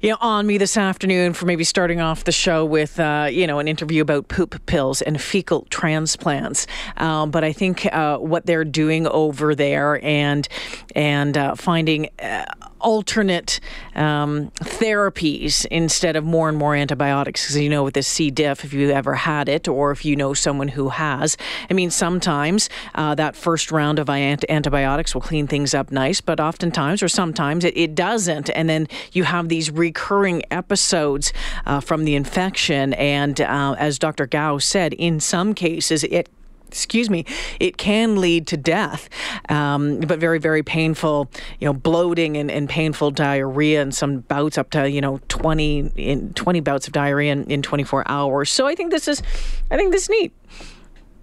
you 0.00 0.08
know, 0.08 0.16
on 0.22 0.46
me 0.46 0.56
this 0.56 0.78
afternoon 0.78 1.34
for 1.34 1.44
maybe 1.44 1.64
starting 1.64 2.00
off 2.00 2.24
the 2.24 2.32
show 2.32 2.64
with, 2.64 2.98
uh, 2.98 3.28
you 3.30 3.46
know, 3.46 3.58
an 3.58 3.68
interview 3.68 4.00
about 4.00 4.28
poop 4.28 4.64
pills 4.64 5.02
and 5.02 5.20
fecal 5.20 5.66
transplants. 5.68 6.66
Um, 6.96 7.30
but 7.30 7.44
I 7.44 7.52
think 7.52 7.92
uh, 7.92 8.16
what 8.16 8.46
they're 8.46 8.64
doing 8.64 9.06
over 9.06 9.54
there 9.54 10.02
and, 10.02 10.48
and 10.94 11.36
uh, 11.36 11.54
finding 11.56 12.08
uh, 12.18 12.46
alternate 12.80 13.60
um, 13.94 14.50
therapies 14.60 15.66
instead 15.66 16.16
of 16.16 16.24
more 16.24 16.48
and 16.48 16.58
more 16.58 16.74
antibiotics. 16.74 17.42
Because 17.42 17.56
you 17.56 17.68
know, 17.68 17.84
with 17.84 17.94
this 17.94 18.08
C. 18.08 18.30
diff, 18.30 18.64
if 18.64 18.72
you 18.72 18.90
ever 18.90 19.14
had 19.14 19.48
it 19.48 19.68
or 19.68 19.90
if 19.90 20.04
you 20.04 20.16
know 20.16 20.34
someone 20.34 20.68
who 20.68 20.90
has, 20.90 21.36
I 21.70 21.74
mean, 21.74 21.90
sometimes 21.90 22.68
uh, 22.94 23.14
that 23.14 23.36
first 23.36 23.70
round 23.70 23.98
of 23.98 24.08
antibiotics 24.10 25.14
will 25.14 25.22
clean 25.22 25.46
things 25.46 25.74
up 25.74 25.90
nice, 25.90 26.20
but 26.20 26.40
oftentimes 26.40 27.02
or 27.02 27.08
sometimes 27.08 27.64
it, 27.64 27.76
it 27.76 27.94
doesn't. 27.94 28.50
And 28.50 28.68
then 28.68 28.88
you 29.12 29.24
have 29.24 29.48
these 29.48 29.70
recurring 29.70 30.42
episodes 30.50 31.32
uh, 31.66 31.80
from 31.80 32.04
the 32.04 32.14
infection. 32.14 32.94
And 32.94 33.40
uh, 33.40 33.76
as 33.78 33.98
Dr. 33.98 34.26
Kao 34.26 34.58
said, 34.58 34.92
in 34.94 35.20
some 35.20 35.54
cases, 35.54 36.04
it 36.04 36.28
excuse 36.72 37.10
me, 37.10 37.24
it 37.58 37.76
can 37.76 38.20
lead 38.20 38.46
to 38.48 38.56
death, 38.56 39.08
um, 39.48 40.00
but 40.00 40.18
very, 40.18 40.38
very 40.38 40.62
painful, 40.62 41.30
you 41.58 41.66
know, 41.66 41.72
bloating 41.72 42.36
and, 42.36 42.50
and 42.50 42.68
painful 42.68 43.10
diarrhea 43.10 43.82
and 43.82 43.94
some 43.94 44.20
bouts 44.20 44.56
up 44.56 44.70
to, 44.70 44.88
you 44.88 45.00
know, 45.00 45.20
20, 45.28 45.92
in 45.96 46.32
20 46.34 46.60
bouts 46.60 46.86
of 46.86 46.92
diarrhea 46.92 47.32
in, 47.32 47.44
in 47.50 47.62
24 47.62 48.04
hours. 48.08 48.50
So 48.50 48.66
I 48.66 48.74
think 48.74 48.90
this 48.90 49.08
is, 49.08 49.22
I 49.70 49.76
think 49.76 49.92
this 49.92 50.04
is 50.04 50.10
neat. 50.10 50.32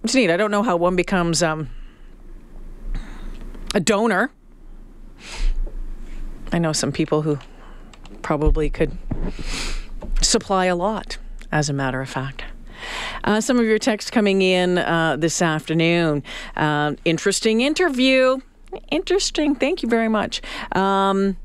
It's 0.04 0.14
neat. 0.14 0.30
I 0.30 0.36
don't 0.36 0.50
know 0.50 0.62
how 0.62 0.76
one 0.76 0.96
becomes 0.96 1.42
um, 1.42 1.68
a 3.74 3.80
donor. 3.80 4.30
I 6.52 6.58
know 6.58 6.72
some 6.72 6.92
people 6.92 7.22
who 7.22 7.38
probably 8.22 8.70
could 8.70 8.96
supply 10.20 10.66
a 10.66 10.76
lot, 10.76 11.18
as 11.50 11.68
a 11.68 11.72
matter 11.72 12.00
of 12.00 12.08
fact. 12.08 12.44
Uh, 13.24 13.40
some 13.40 13.58
of 13.58 13.64
your 13.64 13.78
texts 13.78 14.10
coming 14.10 14.42
in 14.42 14.78
uh, 14.78 15.16
this 15.16 15.40
afternoon. 15.42 16.22
Uh, 16.56 16.94
interesting 17.04 17.60
interview. 17.60 18.38
Interesting. 18.90 19.54
Thank 19.54 19.82
you 19.82 19.88
very 19.88 20.08
much. 20.08 20.42
Um, 20.72 21.36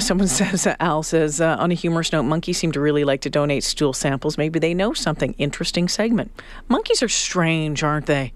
Someone 0.00 0.28
says, 0.28 0.66
Al 0.80 1.02
says, 1.02 1.40
uh, 1.40 1.56
on 1.58 1.70
a 1.70 1.74
humorous 1.74 2.12
note, 2.12 2.22
monkeys 2.22 2.58
seem 2.58 2.72
to 2.72 2.80
really 2.80 3.04
like 3.04 3.20
to 3.22 3.30
donate 3.30 3.64
stool 3.64 3.92
samples. 3.92 4.38
Maybe 4.38 4.58
they 4.58 4.74
know 4.74 4.94
something. 4.94 5.34
Interesting 5.38 5.88
segment. 5.88 6.32
Monkeys 6.68 7.02
are 7.02 7.08
strange, 7.08 7.82
aren't 7.82 8.06
they? 8.06 8.32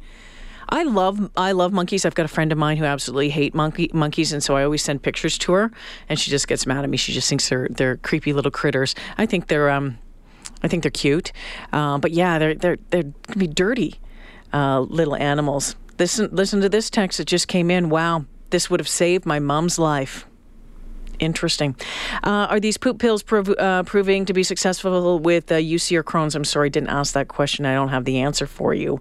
I 0.69 0.83
love 0.83 1.31
I 1.37 1.53
love 1.53 1.73
monkeys. 1.73 2.05
I've 2.05 2.17
got 2.17 2.25
a 2.25 2.29
friend 2.29 2.51
of 2.51 2.59
mine 2.59 2.77
who 2.77 2.85
absolutely 2.85 3.31
hate 3.31 3.55
monkey 3.55 3.89
monkeys, 3.95 4.33
and 4.33 4.43
so 4.43 4.57
I 4.57 4.65
always 4.65 4.83
send 4.83 5.01
pictures 5.01 5.39
to 5.39 5.53
her, 5.53 5.71
and 6.09 6.19
she 6.19 6.29
just 6.29 6.49
gets 6.49 6.67
mad 6.67 6.83
at 6.83 6.91
me. 6.91 6.97
She 6.97 7.13
just 7.13 7.29
thinks 7.29 7.49
they're 7.49 7.69
they're 7.71 7.97
creepy 7.99 8.33
little 8.33 8.51
critters. 8.51 8.97
I 9.17 9.27
think 9.27 9.47
they're 9.47 9.71
um, 9.71 9.99
I 10.67 10.69
think 10.69 10.83
they're 10.83 10.91
cute, 10.91 11.31
uh, 11.73 11.97
but 11.99 12.11
yeah, 12.11 12.41
they're 12.41 12.57
they're 12.57 12.79
they're 12.91 13.05
can 13.05 13.39
be 13.39 13.47
dirty 13.47 14.01
uh, 14.53 14.81
little 14.81 15.15
animals. 15.15 15.77
Listen 15.97 16.29
listen 16.33 16.61
to 16.61 16.69
this 16.69 16.91
text 16.91 17.19
that 17.19 17.27
just 17.27 17.47
came 17.47 17.71
in. 17.71 17.89
Wow, 17.89 18.25
this 18.51 18.69
would 18.69 18.81
have 18.81 18.89
saved 18.89 19.25
my 19.27 19.39
mom's 19.39 19.79
life. 19.79 20.27
Interesting. 21.21 21.77
Uh, 22.25 22.49
are 22.51 22.59
these 22.59 22.77
poop 22.79 22.99
pills 22.99 23.23
prov- 23.23 23.57
uh, 23.57 23.85
proving 23.85 24.25
to 24.25 24.33
be 24.33 24.43
successful 24.43 25.21
with 25.21 25.53
uh, 25.53 25.55
UC 25.55 25.97
or 25.97 26.03
Crohn's? 26.03 26.35
I'm 26.35 26.45
sorry, 26.45 26.69
didn't 26.69 26.91
ask 26.91 27.15
that 27.15 27.29
question. 27.29 27.65
I 27.65 27.75
don't 27.75 27.91
have 27.91 28.05
the 28.05 28.19
answer 28.19 28.49
for 28.49 28.75
you. 28.75 29.01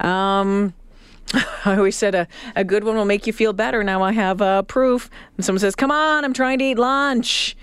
Um, 0.00 0.74
I 1.64 1.76
always 1.78 1.96
said 1.96 2.14
a, 2.14 2.28
a 2.54 2.62
good 2.62 2.84
one 2.84 2.94
will 2.94 3.06
make 3.06 3.26
you 3.26 3.32
feel 3.32 3.54
better. 3.54 3.82
Now 3.82 4.02
I 4.02 4.12
have 4.12 4.42
uh, 4.42 4.62
proof. 4.64 5.08
And 5.38 5.46
someone 5.46 5.60
says, 5.60 5.74
Come 5.74 5.90
on, 5.90 6.26
I'm 6.26 6.34
trying 6.34 6.58
to 6.58 6.64
eat 6.66 6.78
lunch. 6.78 7.56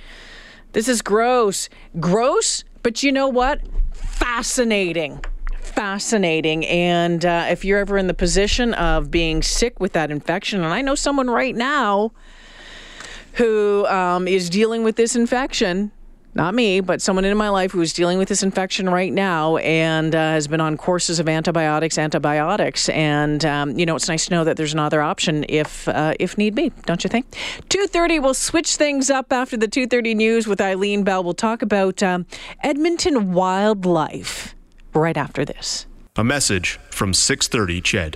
This 0.73 0.87
is 0.87 1.03
gross. 1.03 1.69
Gross, 1.99 2.63
but 2.83 3.01
you 3.01 3.11
know 3.11 3.27
what? 3.27 3.61
Fascinating. 3.93 5.19
Fascinating. 5.61 6.65
And 6.67 7.25
uh, 7.25 7.47
if 7.49 7.65
you're 7.65 7.79
ever 7.79 7.97
in 7.97 8.07
the 8.07 8.13
position 8.13 8.73
of 8.75 9.09
being 9.09 9.41
sick 9.41 9.79
with 9.79 9.93
that 9.93 10.11
infection, 10.11 10.63
and 10.63 10.73
I 10.73 10.81
know 10.81 10.93
someone 10.93 11.29
right 11.29 11.55
now 11.55 12.11
who 13.33 13.87
um, 13.87 14.27
is 14.27 14.49
dealing 14.49 14.83
with 14.83 14.95
this 14.95 15.15
infection, 15.15 15.91
not 16.35 16.53
me, 16.53 16.79
but 16.79 17.01
someone 17.01 17.25
in 17.25 17.37
my 17.37 17.49
life 17.49 17.71
who 17.71 17.81
is 17.81 17.93
dealing 17.93 18.17
with 18.17 18.27
this 18.27 18.43
infection 18.43 18.89
right 18.89 19.11
now 19.11 19.57
and 19.57 20.15
uh, 20.15 20.17
has 20.17 20.47
been 20.47 20.61
on 20.61 20.77
courses 20.77 21.19
of 21.19 21.29
antibiotics, 21.29 21.97
antibiotics, 21.97 22.89
and 22.89 23.45
um, 23.45 23.77
you 23.77 23.85
know 23.85 23.95
it's 23.95 24.07
nice 24.07 24.25
to 24.25 24.31
know 24.31 24.43
that 24.43 24.57
there's 24.57 24.73
another 24.73 25.01
option 25.01 25.45
if 25.49 25.87
uh, 25.87 26.13
if 26.19 26.37
need 26.37 26.55
be, 26.55 26.71
don't 26.85 27.03
you 27.03 27.09
think? 27.09 27.25
Two 27.69 27.87
thirty, 27.87 28.19
we'll 28.19 28.33
switch 28.33 28.75
things 28.75 29.09
up 29.09 29.31
after 29.31 29.57
the 29.57 29.67
two 29.67 29.87
thirty 29.87 30.13
news 30.15 30.47
with 30.47 30.59
Eileen 30.59 31.03
Bell. 31.03 31.23
We'll 31.23 31.33
talk 31.33 31.61
about 31.61 32.01
um, 32.01 32.25
Edmonton 32.63 33.33
wildlife 33.33 34.55
right 34.93 35.17
after 35.17 35.45
this. 35.45 35.85
A 36.15 36.23
message 36.23 36.79
from 36.91 37.11
630 37.11 37.81
Ched. 37.81 38.15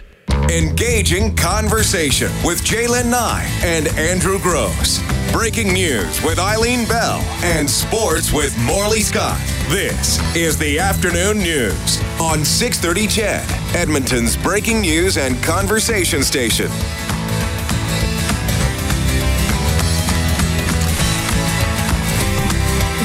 Engaging 0.50 1.36
conversation 1.36 2.32
with 2.44 2.64
J'lyn 2.64 3.10
Nye 3.10 3.50
and 3.64 3.88
Andrew 3.98 4.40
Gross. 4.40 5.02
Breaking 5.32 5.74
news 5.74 6.22
with 6.24 6.40
Eileen 6.40 6.88
Bell 6.88 7.20
and 7.44 7.70
sports 7.70 8.32
with 8.32 8.58
Morley 8.60 9.02
Scott. 9.02 9.40
This 9.68 10.20
is 10.36 10.58
the 10.58 10.80
afternoon 10.80 11.40
news 11.40 12.02
on 12.20 12.46
630 12.46 13.08
Ched, 13.08 13.76
Edmonton's 13.76 14.38
breaking 14.38 14.82
news 14.82 15.18
and 15.18 15.42
conversation 15.44 16.24
station. 16.24 16.72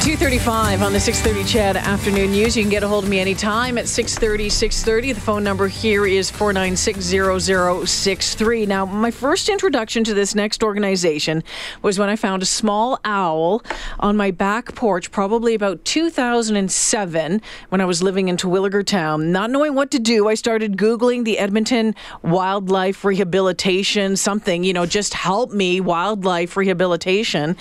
235 0.03 0.83
on 0.83 0.93
the 0.93 0.99
630 0.99 1.49
Ched 1.49 1.77
afternoon 1.81 2.33
news. 2.33 2.57
You 2.57 2.65
can 2.65 2.71
get 2.71 2.83
a 2.83 2.89
hold 2.89 3.05
of 3.05 3.11
me 3.11 3.21
anytime 3.21 3.79
at 3.79 3.87
630 3.87 4.49
630. 4.49 5.13
The 5.13 5.21
phone 5.21 5.45
number 5.45 5.69
here 5.69 6.05
is 6.05 6.29
496 6.29 8.67
Now, 8.67 8.85
my 8.85 9.13
first 9.13 9.49
introduction 9.49 10.03
to 10.03 10.13
this 10.13 10.35
next 10.35 10.65
organization 10.65 11.45
was 11.83 12.01
when 12.01 12.09
I 12.09 12.17
found 12.17 12.43
a 12.43 12.47
small 12.47 12.99
owl 13.05 13.63
on 14.01 14.17
my 14.17 14.33
back 14.33 14.75
porch, 14.75 15.13
probably 15.13 15.55
about 15.55 15.85
2007 15.85 17.41
when 17.69 17.81
I 17.81 17.85
was 17.85 18.03
living 18.03 18.27
in 18.27 18.37
Terwillegar 18.37 18.85
Town. 18.85 19.31
Not 19.31 19.53
knowing 19.53 19.77
what 19.77 19.93
to 19.93 20.01
do, 20.01 20.27
I 20.27 20.35
started 20.35 20.77
Googling 20.77 21.25
the 21.25 21.39
Edmonton 21.39 21.95
Wildlife 22.23 23.05
Rehabilitation, 23.05 24.17
something, 24.17 24.65
you 24.65 24.73
know, 24.73 24.85
just 24.85 25.15
help 25.15 25.53
me, 25.53 25.81
wildlife 25.81 26.57
rehabilitation. 26.57 27.57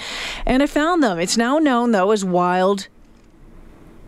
And 0.47 0.63
I 0.63 0.65
found 0.65 1.03
them. 1.03 1.19
It's 1.19 1.37
now 1.37 1.59
known, 1.59 1.91
though, 1.91 2.09
as 2.09 2.30
Wild 2.31 2.87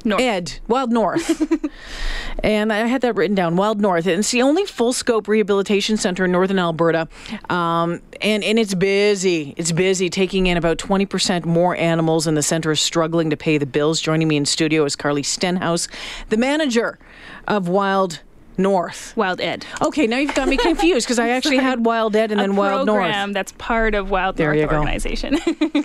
North. 0.05 0.21
Ed, 0.21 0.59
Wild 0.67 0.91
North. 0.91 1.69
and 2.43 2.73
I 2.73 2.79
had 2.87 3.01
that 3.01 3.15
written 3.15 3.35
down, 3.35 3.55
Wild 3.55 3.79
North. 3.79 4.05
And 4.05 4.19
it's 4.19 4.31
the 4.31 4.41
only 4.41 4.65
full 4.65 4.91
scope 4.93 5.27
rehabilitation 5.27 5.97
center 5.97 6.25
in 6.25 6.31
northern 6.31 6.59
Alberta. 6.59 7.07
Um, 7.49 8.01
and, 8.21 8.43
and 8.43 8.59
it's 8.59 8.73
busy. 8.73 9.53
It's 9.57 9.71
busy, 9.71 10.09
taking 10.09 10.47
in 10.47 10.57
about 10.57 10.77
20% 10.77 11.45
more 11.45 11.75
animals, 11.77 12.27
and 12.27 12.35
the 12.35 12.43
center 12.43 12.71
is 12.71 12.81
struggling 12.81 13.29
to 13.29 13.37
pay 13.37 13.57
the 13.57 13.65
bills. 13.65 14.01
Joining 14.01 14.27
me 14.27 14.35
in 14.35 14.45
studio 14.45 14.83
is 14.83 14.95
Carly 14.95 15.23
Stenhouse, 15.23 15.87
the 16.29 16.37
manager 16.37 16.99
of 17.47 17.67
Wild 17.67 18.21
North. 18.57 19.15
Wild 19.15 19.41
Ed. 19.41 19.65
Okay, 19.81 20.07
now 20.07 20.17
you've 20.17 20.35
got 20.35 20.47
me 20.47 20.57
confused 20.57 21.05
because 21.05 21.19
I 21.19 21.29
actually 21.37 21.57
had 21.57 21.85
Wild 21.85 22.15
Ed 22.15 22.31
and 22.31 22.39
then 22.39 22.55
Wild 22.55 22.85
North. 22.85 23.33
that's 23.33 23.51
part 23.53 23.95
of 23.95 24.09
Wild 24.09 24.37
There 24.37 24.53
North 24.53 24.71
organization. 24.71 25.37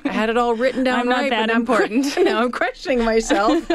I 0.05 0.13
had 0.13 0.31
it 0.31 0.37
all 0.37 0.55
written 0.55 0.85
down 0.85 0.99
I'm 1.01 1.09
not 1.09 1.31
that 1.31 1.47
now 1.49 1.55
I'm 1.55 1.61
important. 1.61 2.17
now 2.25 2.43
I'm 2.43 2.53
questioning 2.53 3.05
myself. 3.05 3.71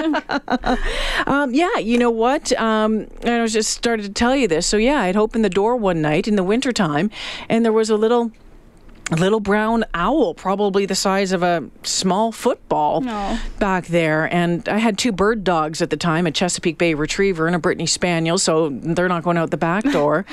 um, 1.27 1.53
yeah, 1.53 1.77
you 1.77 1.97
know 1.97 2.11
what? 2.11 2.51
Um, 2.59 3.07
I 3.23 3.41
was 3.41 3.53
just 3.53 3.71
started 3.71 4.03
to 4.03 4.11
tell 4.11 4.35
you 4.35 4.47
this. 4.47 4.65
So 4.67 4.77
yeah, 4.77 5.01
I'd 5.01 5.17
opened 5.17 5.45
the 5.45 5.49
door 5.49 5.75
one 5.75 6.01
night 6.01 6.27
in 6.27 6.35
the 6.35 6.43
wintertime, 6.43 7.09
and 7.49 7.63
there 7.65 7.73
was 7.73 7.89
a 7.89 7.97
little. 7.97 8.31
A 9.11 9.15
little 9.17 9.41
brown 9.41 9.83
owl, 9.93 10.33
probably 10.33 10.85
the 10.85 10.95
size 10.95 11.33
of 11.33 11.43
a 11.43 11.69
small 11.83 12.31
football, 12.31 13.03
Aw. 13.07 13.43
back 13.59 13.87
there. 13.87 14.33
And 14.33 14.67
I 14.69 14.77
had 14.77 14.97
two 14.97 15.11
bird 15.11 15.43
dogs 15.43 15.81
at 15.81 15.89
the 15.89 15.97
time 15.97 16.25
a 16.25 16.31
Chesapeake 16.31 16.77
Bay 16.77 16.93
Retriever 16.93 17.45
and 17.45 17.55
a 17.55 17.59
Brittany 17.59 17.85
Spaniel, 17.85 18.37
so 18.37 18.69
they're 18.69 19.09
not 19.09 19.23
going 19.23 19.37
out 19.37 19.51
the 19.51 19.57
back 19.57 19.83
door. 19.91 20.25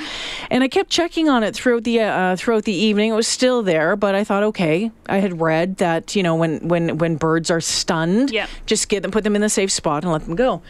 and 0.49 0.63
I 0.63 0.69
kept 0.69 0.89
checking 0.89 1.27
on 1.29 1.43
it 1.43 1.53
throughout 1.53 1.83
the 1.83 1.99
uh, 1.99 2.35
throughout 2.37 2.63
the 2.63 2.73
evening. 2.73 3.11
It 3.11 3.15
was 3.15 3.27
still 3.27 3.61
there, 3.61 3.95
but 3.97 4.15
I 4.15 4.23
thought, 4.23 4.43
okay, 4.43 4.89
I 5.09 5.17
had 5.17 5.41
read 5.41 5.77
that 5.77 6.15
you 6.15 6.23
know 6.23 6.35
when 6.35 6.65
when 6.67 6.97
when 6.97 7.17
birds 7.17 7.51
are 7.51 7.61
stunned, 7.61 8.31
Yeah. 8.31 8.47
just 8.65 8.87
get 8.87 9.01
them, 9.03 9.11
put 9.11 9.25
them 9.25 9.35
in 9.35 9.41
the 9.41 9.49
safe 9.49 9.71
spot, 9.71 10.03
and 10.03 10.13
let 10.13 10.23
them 10.25 10.35
go. 10.37 10.61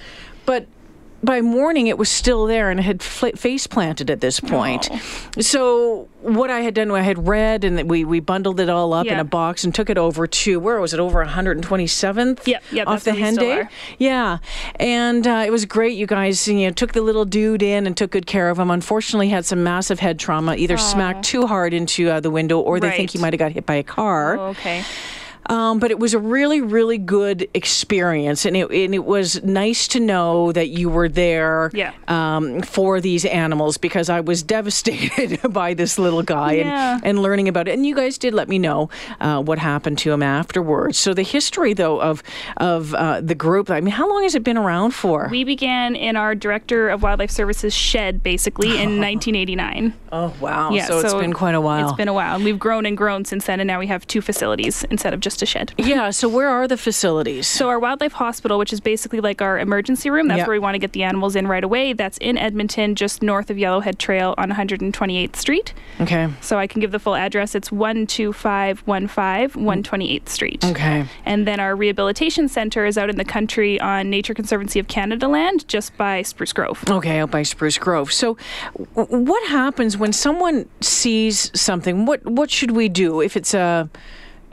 But 0.47 0.65
by 1.23 1.41
morning, 1.41 1.87
it 1.87 1.97
was 1.97 2.09
still 2.09 2.45
there 2.45 2.69
and 2.69 2.79
it 2.79 2.83
had 2.83 3.03
fl- 3.03 3.35
face 3.35 3.67
planted 3.67 4.09
at 4.09 4.21
this 4.21 4.39
point. 4.39 4.89
So 5.39 6.07
what 6.21 6.49
I 6.49 6.61
had 6.61 6.73
done, 6.73 6.91
I 6.91 7.01
had 7.01 7.27
read, 7.27 7.63
and 7.63 7.89
we 7.89 8.03
we 8.03 8.19
bundled 8.19 8.59
it 8.59 8.69
all 8.69 8.93
up 8.93 9.05
in 9.07 9.19
a 9.19 9.23
box 9.23 9.63
and 9.63 9.73
took 9.73 9.89
it 9.89 9.97
over 9.97 10.27
to 10.27 10.59
where 10.59 10.79
was 10.79 10.93
it? 10.93 10.99
Over 10.99 11.23
127th. 11.25 12.45
Yep, 12.47 12.63
yep, 12.71 12.87
off 12.87 13.03
the 13.03 13.11
where 13.11 13.15
we 13.15 13.21
hen 13.21 13.33
still 13.35 13.49
Yeah, 13.97 14.37
and 14.75 15.25
uh, 15.27 15.43
it 15.45 15.51
was 15.51 15.65
great. 15.65 15.97
You 15.97 16.05
guys, 16.07 16.47
you 16.47 16.67
know, 16.67 16.71
took 16.71 16.93
the 16.93 17.01
little 17.01 17.25
dude 17.25 17.63
in 17.63 17.87
and 17.87 17.95
took 17.95 18.11
good 18.11 18.25
care 18.25 18.49
of 18.49 18.59
him. 18.59 18.71
Unfortunately, 18.71 19.29
had 19.29 19.45
some 19.45 19.63
massive 19.63 19.99
head 19.99 20.19
trauma. 20.19 20.55
Either 20.55 20.77
smacked 20.77 21.23
too 21.23 21.47
hard 21.47 21.73
into 21.73 22.09
uh, 22.09 22.19
the 22.19 22.31
window, 22.31 22.59
or 22.59 22.79
they 22.79 22.91
think 22.91 23.11
he 23.11 23.17
might 23.19 23.33
have 23.33 23.39
got 23.39 23.51
hit 23.51 23.65
by 23.65 23.75
a 23.75 23.83
car. 23.83 24.37
Oh, 24.37 24.45
okay. 24.49 24.83
Um, 25.51 25.79
but 25.79 25.91
it 25.91 25.99
was 25.99 26.13
a 26.13 26.19
really, 26.19 26.61
really 26.61 26.97
good 26.97 27.47
experience, 27.53 28.45
and 28.45 28.55
it 28.55 28.69
and 28.71 28.95
it 28.95 29.03
was 29.05 29.43
nice 29.43 29.87
to 29.89 29.99
know 29.99 30.51
that 30.53 30.69
you 30.69 30.87
were 30.89 31.09
there 31.09 31.69
Yeah. 31.73 31.91
um, 32.07 32.61
for 32.61 33.01
these 33.01 33.25
animals 33.25 33.77
because 33.77 34.07
I 34.09 34.21
was 34.21 34.43
devastated 34.57 35.41
by 35.51 35.73
this 35.73 35.99
little 35.99 36.23
guy 36.23 36.53
Yeah. 36.53 36.95
and, 36.95 37.05
and 37.05 37.19
learning 37.21 37.49
about 37.49 37.67
it. 37.67 37.73
And 37.73 37.85
you 37.85 37.95
guys 37.95 38.17
did 38.17 38.33
let 38.33 38.47
me 38.47 38.59
know 38.59 38.89
uh, 39.19 39.41
what 39.41 39.59
happened 39.59 39.97
to 39.99 40.11
him 40.13 40.23
afterwards. 40.23 40.97
So 40.97 41.13
the 41.13 41.23
history, 41.23 41.73
though, 41.73 41.99
of 42.01 42.23
of 42.57 42.93
uh, 42.93 43.19
the 43.19 43.35
group. 43.35 43.69
I 43.69 43.81
mean, 43.81 43.91
how 43.93 44.07
long 44.09 44.23
has 44.23 44.35
it 44.35 44.43
been 44.43 44.57
around 44.57 44.91
for? 44.91 45.27
We 45.29 45.43
began 45.43 45.95
in 45.97 46.15
our 46.15 46.33
Director 46.33 46.87
of 46.89 47.03
Wildlife 47.03 47.31
Services 47.31 47.73
shed 47.73 48.23
basically 48.23 48.69
in 48.69 48.99
1989. 49.01 49.93
oh 50.13 50.33
wow! 50.39 50.71
Yeah, 50.71 50.85
so 50.87 50.99
it's 50.99 51.13
been 51.13 51.33
quite 51.33 51.55
a 51.55 51.61
while. 51.61 51.83
It's 51.89 51.97
been 51.97 52.07
a 52.07 52.13
while. 52.13 52.35
And 52.35 52.43
we've 52.45 52.59
grown 52.59 52.85
and 52.85 52.95
grown 52.95 53.25
since 53.25 53.45
then, 53.47 53.59
and 53.59 53.67
now 53.67 53.79
we 53.79 53.87
have 53.87 54.07
two 54.07 54.21
facilities 54.21 54.85
instead 54.89 55.13
of 55.13 55.19
just 55.19 55.40
a 55.41 55.45
shed. 55.45 55.73
yeah. 55.77 56.09
So 56.11 56.27
where 56.29 56.49
are 56.49 56.67
the 56.67 56.77
facilities? 56.77 57.47
So 57.47 57.69
our 57.69 57.79
wildlife 57.79 58.13
hospital, 58.13 58.57
which 58.59 58.71
is 58.73 58.79
basically 58.79 59.19
like 59.21 59.41
our 59.41 59.59
emergency 59.59 60.09
room, 60.09 60.27
that's 60.27 60.39
Yep. 60.39 60.47
where 60.47 60.55
we 60.55 60.59
want 60.59 60.75
to 60.75 60.79
get 60.79 60.93
the 60.93 61.03
animals 61.03 61.35
in 61.35 61.47
right 61.47 61.63
away. 61.63 61.93
That's 61.93 62.17
in 62.19 62.37
Edmonton, 62.37 62.95
just 62.95 63.21
north 63.21 63.49
of 63.49 63.57
Yellowhead 63.57 63.97
Trail 63.97 64.33
on 64.37 64.49
128th 64.51 65.35
Street. 65.35 65.73
okay. 65.99 66.29
So 66.41 66.57
I 66.57 66.67
can 66.67 66.81
give 66.81 66.91
the 66.91 66.99
full 66.99 67.15
address. 67.15 67.55
It's 67.55 67.69
12515 67.69 69.49
128th 69.65 70.29
Street. 70.29 70.63
Okay. 70.65 71.05
And 71.25 71.47
then 71.47 71.59
our 71.59 71.75
rehabilitation 71.75 72.47
center 72.47 72.85
is 72.85 72.97
out 72.97 73.09
in 73.09 73.17
the 73.17 73.25
country 73.25 73.79
on 73.79 74.09
Nature 74.09 74.33
Conservancy 74.33 74.79
of 74.79 74.87
Canada 74.87 75.27
land, 75.27 75.67
just 75.67 75.95
by 75.97 76.21
Spruce 76.21 76.53
Grove. 76.53 76.83
Okay, 76.89 77.19
out 77.19 77.31
by 77.31 77.43
Spruce 77.43 77.77
Grove. 77.77 78.11
So, 78.11 78.37
w- 78.95 79.25
what 79.25 79.47
happens 79.49 79.97
when 79.97 80.13
someone 80.13 80.67
sees 80.81 81.51
something? 81.59 82.05
What 82.05 82.25
what 82.25 82.49
should 82.51 82.71
we 82.71 82.89
do 82.89 83.21
if 83.21 83.35
it's 83.37 83.53
a 83.53 83.89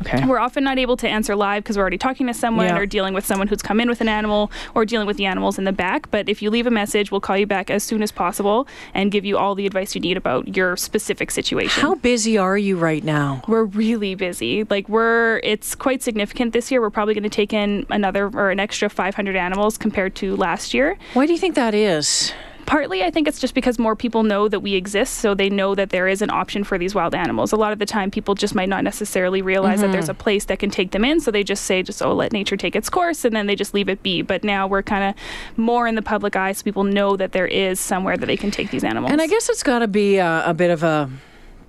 Okay. 0.02 0.24
We're 0.26 0.38
often 0.38 0.64
not 0.64 0.78
able 0.78 0.96
to 0.98 1.08
answer 1.08 1.34
live 1.36 1.62
because 1.64 1.76
we're 1.76 1.82
already 1.82 1.98
talking 1.98 2.26
to 2.26 2.34
someone 2.34 2.66
Yeah. 2.66 2.78
or 2.78 2.86
dealing 2.86 3.14
with 3.14 3.24
someone 3.26 3.48
who's 3.48 3.62
come 3.62 3.80
in 3.80 3.88
with 3.88 4.00
an 4.00 4.08
animal 4.08 4.50
or 4.74 4.84
dealing 4.84 5.06
with 5.06 5.16
the 5.16 5.26
animals 5.26 5.58
in 5.58 5.64
the 5.64 5.72
back. 5.72 6.10
But 6.10 6.28
if 6.28 6.42
you 6.42 6.50
leave 6.50 6.66
a 6.66 6.70
message, 6.70 7.10
we'll 7.10 7.20
call 7.20 7.36
you 7.36 7.46
back 7.46 7.70
as 7.70 7.82
soon 7.82 8.02
as 8.02 8.12
possible 8.12 8.66
and 8.94 9.10
give 9.10 9.24
you 9.24 9.36
all 9.38 9.54
the 9.54 9.66
advice 9.66 9.94
you 9.94 10.00
need 10.00 10.16
about 10.16 10.56
your 10.56 10.76
specific 10.76 11.30
situation. 11.30 11.82
How 11.82 11.94
busy 11.96 12.36
are 12.38 12.58
you 12.58 12.76
right 12.76 13.02
now? 13.04 13.42
we're 13.48 13.64
really 13.64 14.14
busy. 14.14 14.64
Like 14.64 14.88
we're 14.88 15.40
it's 15.44 15.74
quite 15.74 16.02
significant 16.02 16.52
this 16.52 16.70
year. 16.70 16.80
We're 16.80 16.90
probably 16.90 17.14
going 17.14 17.22
to 17.24 17.28
take 17.30 17.52
in 17.52 17.86
another 17.90 18.26
or 18.34 18.50
an 18.50 18.60
extra 18.60 18.88
500 18.88 19.36
animals 19.36 19.78
compared 19.78 20.14
to 20.16 20.36
last 20.36 20.74
year. 20.74 20.96
Why 21.14 21.26
do 21.26 21.32
you 21.32 21.38
think 21.38 21.54
that 21.54 21.74
is? 21.74 22.32
Partly, 22.68 23.02
I 23.02 23.10
think 23.10 23.26
it's 23.26 23.40
just 23.40 23.54
because 23.54 23.78
more 23.78 23.96
people 23.96 24.24
know 24.24 24.46
that 24.46 24.60
we 24.60 24.74
exist, 24.74 25.14
so 25.14 25.34
they 25.34 25.48
know 25.48 25.74
that 25.74 25.88
there 25.88 26.06
is 26.06 26.20
an 26.20 26.28
option 26.28 26.64
for 26.64 26.76
these 26.76 26.94
wild 26.94 27.14
animals. 27.14 27.50
A 27.50 27.56
lot 27.56 27.72
of 27.72 27.78
the 27.78 27.86
time, 27.86 28.10
people 28.10 28.34
just 28.34 28.54
might 28.54 28.68
not 28.68 28.84
necessarily 28.84 29.40
realize 29.40 29.80
that 29.80 29.90
there's 29.90 30.04
mm-hmm. 30.04 30.20
a 30.20 30.22
place 30.22 30.44
that 30.44 30.58
can 30.58 30.68
take 30.68 30.90
them 30.90 31.02
in, 31.02 31.18
so 31.18 31.30
they 31.30 31.42
just 31.42 31.64
say, 31.64 31.82
just 31.82 32.02
oh, 32.02 32.12
let 32.12 32.30
nature 32.30 32.58
take 32.58 32.76
its 32.76 32.90
course, 32.90 33.24
and 33.24 33.34
then 33.34 33.46
they 33.46 33.56
just 33.56 33.72
leave 33.72 33.88
it 33.88 34.02
be. 34.02 34.20
But 34.20 34.44
now 34.44 34.66
we're 34.66 34.82
kind 34.82 35.02
of 35.02 35.14
more 35.56 35.86
in 35.86 35.94
the 35.94 36.02
public 36.02 36.36
eye, 36.36 36.52
so 36.52 36.62
people 36.62 36.84
know 36.84 37.16
that 37.16 37.32
there 37.32 37.46
is 37.46 37.80
somewhere 37.80 38.18
that 38.18 38.26
they 38.26 38.36
can 38.36 38.50
take 38.50 38.70
these 38.70 38.84
animals. 38.84 39.12
And 39.12 39.22
I 39.22 39.28
guess 39.28 39.48
it's 39.48 39.62
got 39.62 39.78
to 39.78 39.88
be 39.88 40.18
a, 40.18 40.42
a 40.44 40.52
bit 40.52 40.70
of 40.70 40.82
a 40.82 41.10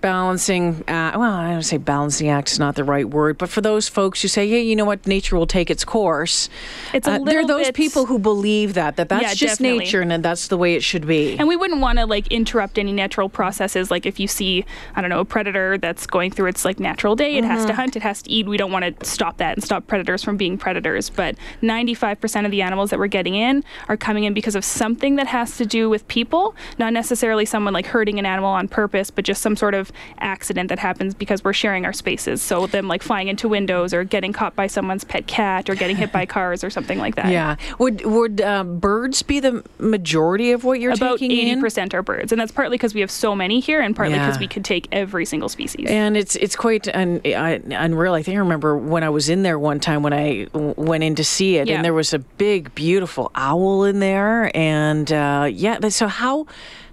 balancing 0.02 0.76
uh, 0.88 1.12
well 1.16 1.34
i 1.34 1.52
don't 1.52 1.64
say 1.64 1.78
balancing 1.78 2.30
act 2.30 2.52
is 2.52 2.60
not 2.60 2.76
the 2.76 2.84
right 2.84 3.10
word 3.10 3.38
but 3.38 3.50
for 3.50 3.62
those 3.62 3.88
folks 3.88 4.22
who 4.22 4.28
say 4.28 4.48
hey 4.50 4.62
you 4.62 4.76
know 4.76 4.86
what 4.86 5.06
nature 5.06 5.36
will 5.38 5.48
take 5.48 5.70
its 5.70 5.84
course 5.84 6.50
It's 6.94 7.08
a 7.08 7.12
uh, 7.14 7.20
there 7.20 7.40
are 7.40 7.46
those 7.48 7.68
bit- 7.68 7.76
people 7.76 8.06
who 8.06 8.18
believe 8.20 8.74
that 8.76 8.96
that 8.96 9.10
that's 9.10 9.22
Yeah, 9.24 9.34
just 9.34 9.60
definitely. 9.60 9.86
nature 9.86 10.02
and 10.02 10.12
that 10.12 10.24
that's 10.24 10.48
the 10.48 10.58
way 10.58 10.76
it 10.76 10.84
should 10.84 11.06
be 11.08 11.38
And 11.38 11.48
we 11.48 11.56
wouldn't 11.56 11.82
want 11.82 12.00
to 12.00 12.06
like 12.06 12.28
interrupt 12.28 12.78
any 12.78 12.92
natural 12.92 13.30
processes. 13.30 13.92
Like 13.92 14.06
if 14.06 14.20
you 14.20 14.28
see, 14.28 14.66
I 14.96 15.02
don't 15.02 15.10
know, 15.10 15.20
a 15.20 15.26
predator 15.26 15.78
that's 15.78 16.06
going 16.08 16.32
through 16.32 16.48
its 16.48 16.66
like 16.66 16.80
natural 16.80 17.16
day, 17.16 17.36
it 17.38 17.44
has 17.44 17.66
to 17.66 17.74
hunt, 17.74 17.96
it 17.96 18.02
has 18.04 18.22
to 18.24 18.32
eat. 18.32 18.48
We 18.48 18.58
don't 18.58 18.72
want 18.72 18.86
to 19.00 19.06
stop 19.06 19.38
that 19.38 19.56
and 19.58 19.64
stop 19.64 19.88
predators 19.88 20.24
from 20.24 20.38
being 20.38 20.58
predators. 20.58 21.10
But 21.10 21.36
95% 21.62 22.46
of 22.46 22.52
the 22.52 22.62
animals 22.62 22.90
that 22.90 23.00
we're 23.00 23.08
getting 23.08 23.36
in 23.36 23.64
are 23.88 23.98
coming 23.98 24.24
in 24.24 24.34
because 24.34 24.56
of 24.56 24.64
something 24.66 25.16
that 25.16 25.28
has 25.28 25.58
to 25.58 25.66
do 25.66 25.90
with 25.90 26.08
people, 26.08 26.56
not 26.78 26.94
necessarily 26.94 27.46
someone 27.46 27.74
like 27.74 27.86
hurting 27.88 28.20
an 28.20 28.26
animal 28.26 28.50
on 28.50 28.68
purpose, 28.68 29.10
but 29.12 29.24
just 29.26 29.42
some 29.42 29.56
sort 29.56 29.74
of 29.74 29.89
accident 30.20 30.70
that 30.70 30.80
happens 30.80 31.14
because 31.14 31.44
we're 31.44 31.54
sharing 31.54 31.86
our 31.86 31.94
spaces. 31.94 32.42
So 32.42 32.68
them 32.68 32.88
like 32.88 33.02
flying 33.04 33.28
into 33.28 33.48
windows 33.50 33.94
or 33.94 34.04
getting 34.04 34.34
caught 34.34 34.56
by 34.56 34.68
someone's 34.68 35.04
pet 35.04 35.28
cat 35.28 35.70
or 35.70 35.76
getting 35.76 35.96
hit 35.96 36.12
by 36.12 36.26
cars 36.38 36.64
or 36.64 36.70
something 36.70 37.00
like 37.00 37.16
that. 37.16 37.28
yeah 37.32 37.56
would 37.80 38.06
would 38.06 38.42
uh, 38.42 38.64
birds 38.64 39.22
be 39.24 39.40
the 39.40 39.64
majority 39.80 40.52
of 40.52 40.64
what 40.64 40.80
you're 40.80 40.94
About 40.94 41.20
taking 41.20 41.32
eighty 41.32 41.50
in 41.52 41.62
percent 41.62 41.94
are 41.94 42.02
birds, 42.04 42.32
and 42.32 42.40
that's 42.40 42.52
partly 42.52 42.78
because 42.78 42.94
we 42.94 43.02
have 43.02 43.12
so 43.12 43.36
many 43.36 43.60
here, 43.60 43.82
and 43.82 43.96
partly 43.96 44.16
because 44.16 44.36
Yeah. 44.36 44.40
we 44.42 44.48
could 44.48 44.66
take 44.66 44.88
every 44.92 45.26
single 45.26 45.50
species. 45.50 45.88
And 45.90 46.16
it's 46.18 46.36
it's 46.36 46.56
quite 46.56 46.88
un, 46.96 47.22
I, 47.26 47.62
unreal. 47.70 48.14
I 48.14 48.24
think 48.24 48.36
I 48.36 48.40
remember 48.40 48.78
when 48.78 49.04
I 49.04 49.10
was 49.10 49.30
in 49.30 49.44
there 49.44 49.58
one 49.60 49.80
time 49.80 50.04
when 50.04 50.14
I 50.14 50.46
w- 50.54 50.74
went 50.78 51.04
in 51.04 51.16
to 51.16 51.24
see 51.24 51.58
it, 51.58 51.68
Yeah. 51.68 51.76
and 51.76 51.86
there 51.86 51.94
was 51.94 52.14
a 52.14 52.20
big, 52.20 52.74
beautiful 52.76 53.32
owl 53.36 53.84
in 53.84 54.00
there. 54.00 54.56
And 54.56 55.12
uh, 55.12 55.48
yeah, 55.52 55.88
so 55.90 56.08
how 56.08 56.46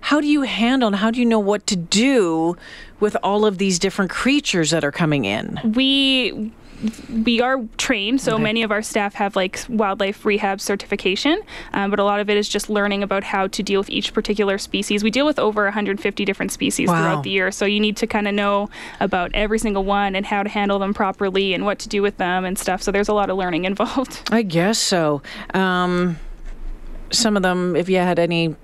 how 0.06 0.20
do 0.20 0.28
you 0.28 0.42
handle 0.42 0.86
and 0.86 0.96
how 0.96 1.10
do 1.10 1.18
you 1.18 1.26
know 1.26 1.40
what 1.40 1.66
to 1.66 1.74
do 1.74 2.56
with 3.00 3.16
all 3.24 3.44
of 3.44 3.58
these 3.58 3.78
different 3.80 4.08
creatures 4.10 4.70
that 4.70 4.84
are 4.84 4.92
coming 4.92 5.24
in? 5.24 5.58
we 5.74 6.52
we 7.24 7.40
are 7.40 7.64
trained, 7.78 8.20
so 8.20 8.36
many 8.38 8.62
of 8.62 8.70
our 8.70 8.82
staff 8.82 9.14
have 9.14 9.34
like 9.34 9.60
wildlife 9.68 10.26
rehab 10.26 10.60
certification, 10.60 11.40
um, 11.72 11.90
but 11.90 11.98
a 11.98 12.04
lot 12.04 12.20
of 12.20 12.28
it 12.28 12.36
is 12.36 12.48
just 12.50 12.68
learning 12.68 13.02
about 13.02 13.24
how 13.24 13.46
to 13.46 13.62
deal 13.62 13.80
with 13.80 13.88
each 13.88 14.12
particular 14.12 14.58
species. 14.58 15.02
We 15.02 15.10
deal 15.10 15.24
with 15.24 15.38
over 15.38 15.64
150 15.64 16.24
different 16.26 16.52
species 16.52 16.88
Wow. 16.90 16.96
throughout 17.00 17.22
the 17.24 17.30
year, 17.30 17.50
so 17.50 17.64
you 17.64 17.80
need 17.80 17.96
to 17.96 18.06
kind 18.06 18.28
of 18.28 18.34
know 18.34 18.68
about 19.00 19.30
every 19.34 19.58
single 19.58 19.84
one 19.84 20.14
and 20.14 20.26
how 20.26 20.42
to 20.42 20.50
handle 20.50 20.78
them 20.78 20.92
properly 20.92 21.54
and 21.54 21.64
what 21.64 21.78
to 21.80 21.88
do 21.88 22.02
with 22.02 22.18
them 22.18 22.44
and 22.44 22.58
stuff. 22.58 22.82
So 22.82 22.92
there's 22.92 23.08
a 23.08 23.14
lot 23.14 23.30
of 23.30 23.38
learning 23.38 23.64
involved. 23.72 24.28
I 24.30 24.42
guess 24.42 24.78
so. 24.78 25.22
Um, 25.54 26.18
some 27.10 27.36
of 27.38 27.42
them, 27.42 27.74
if 27.74 27.88
you 27.88 27.96
had 27.96 28.18
any. 28.18 28.54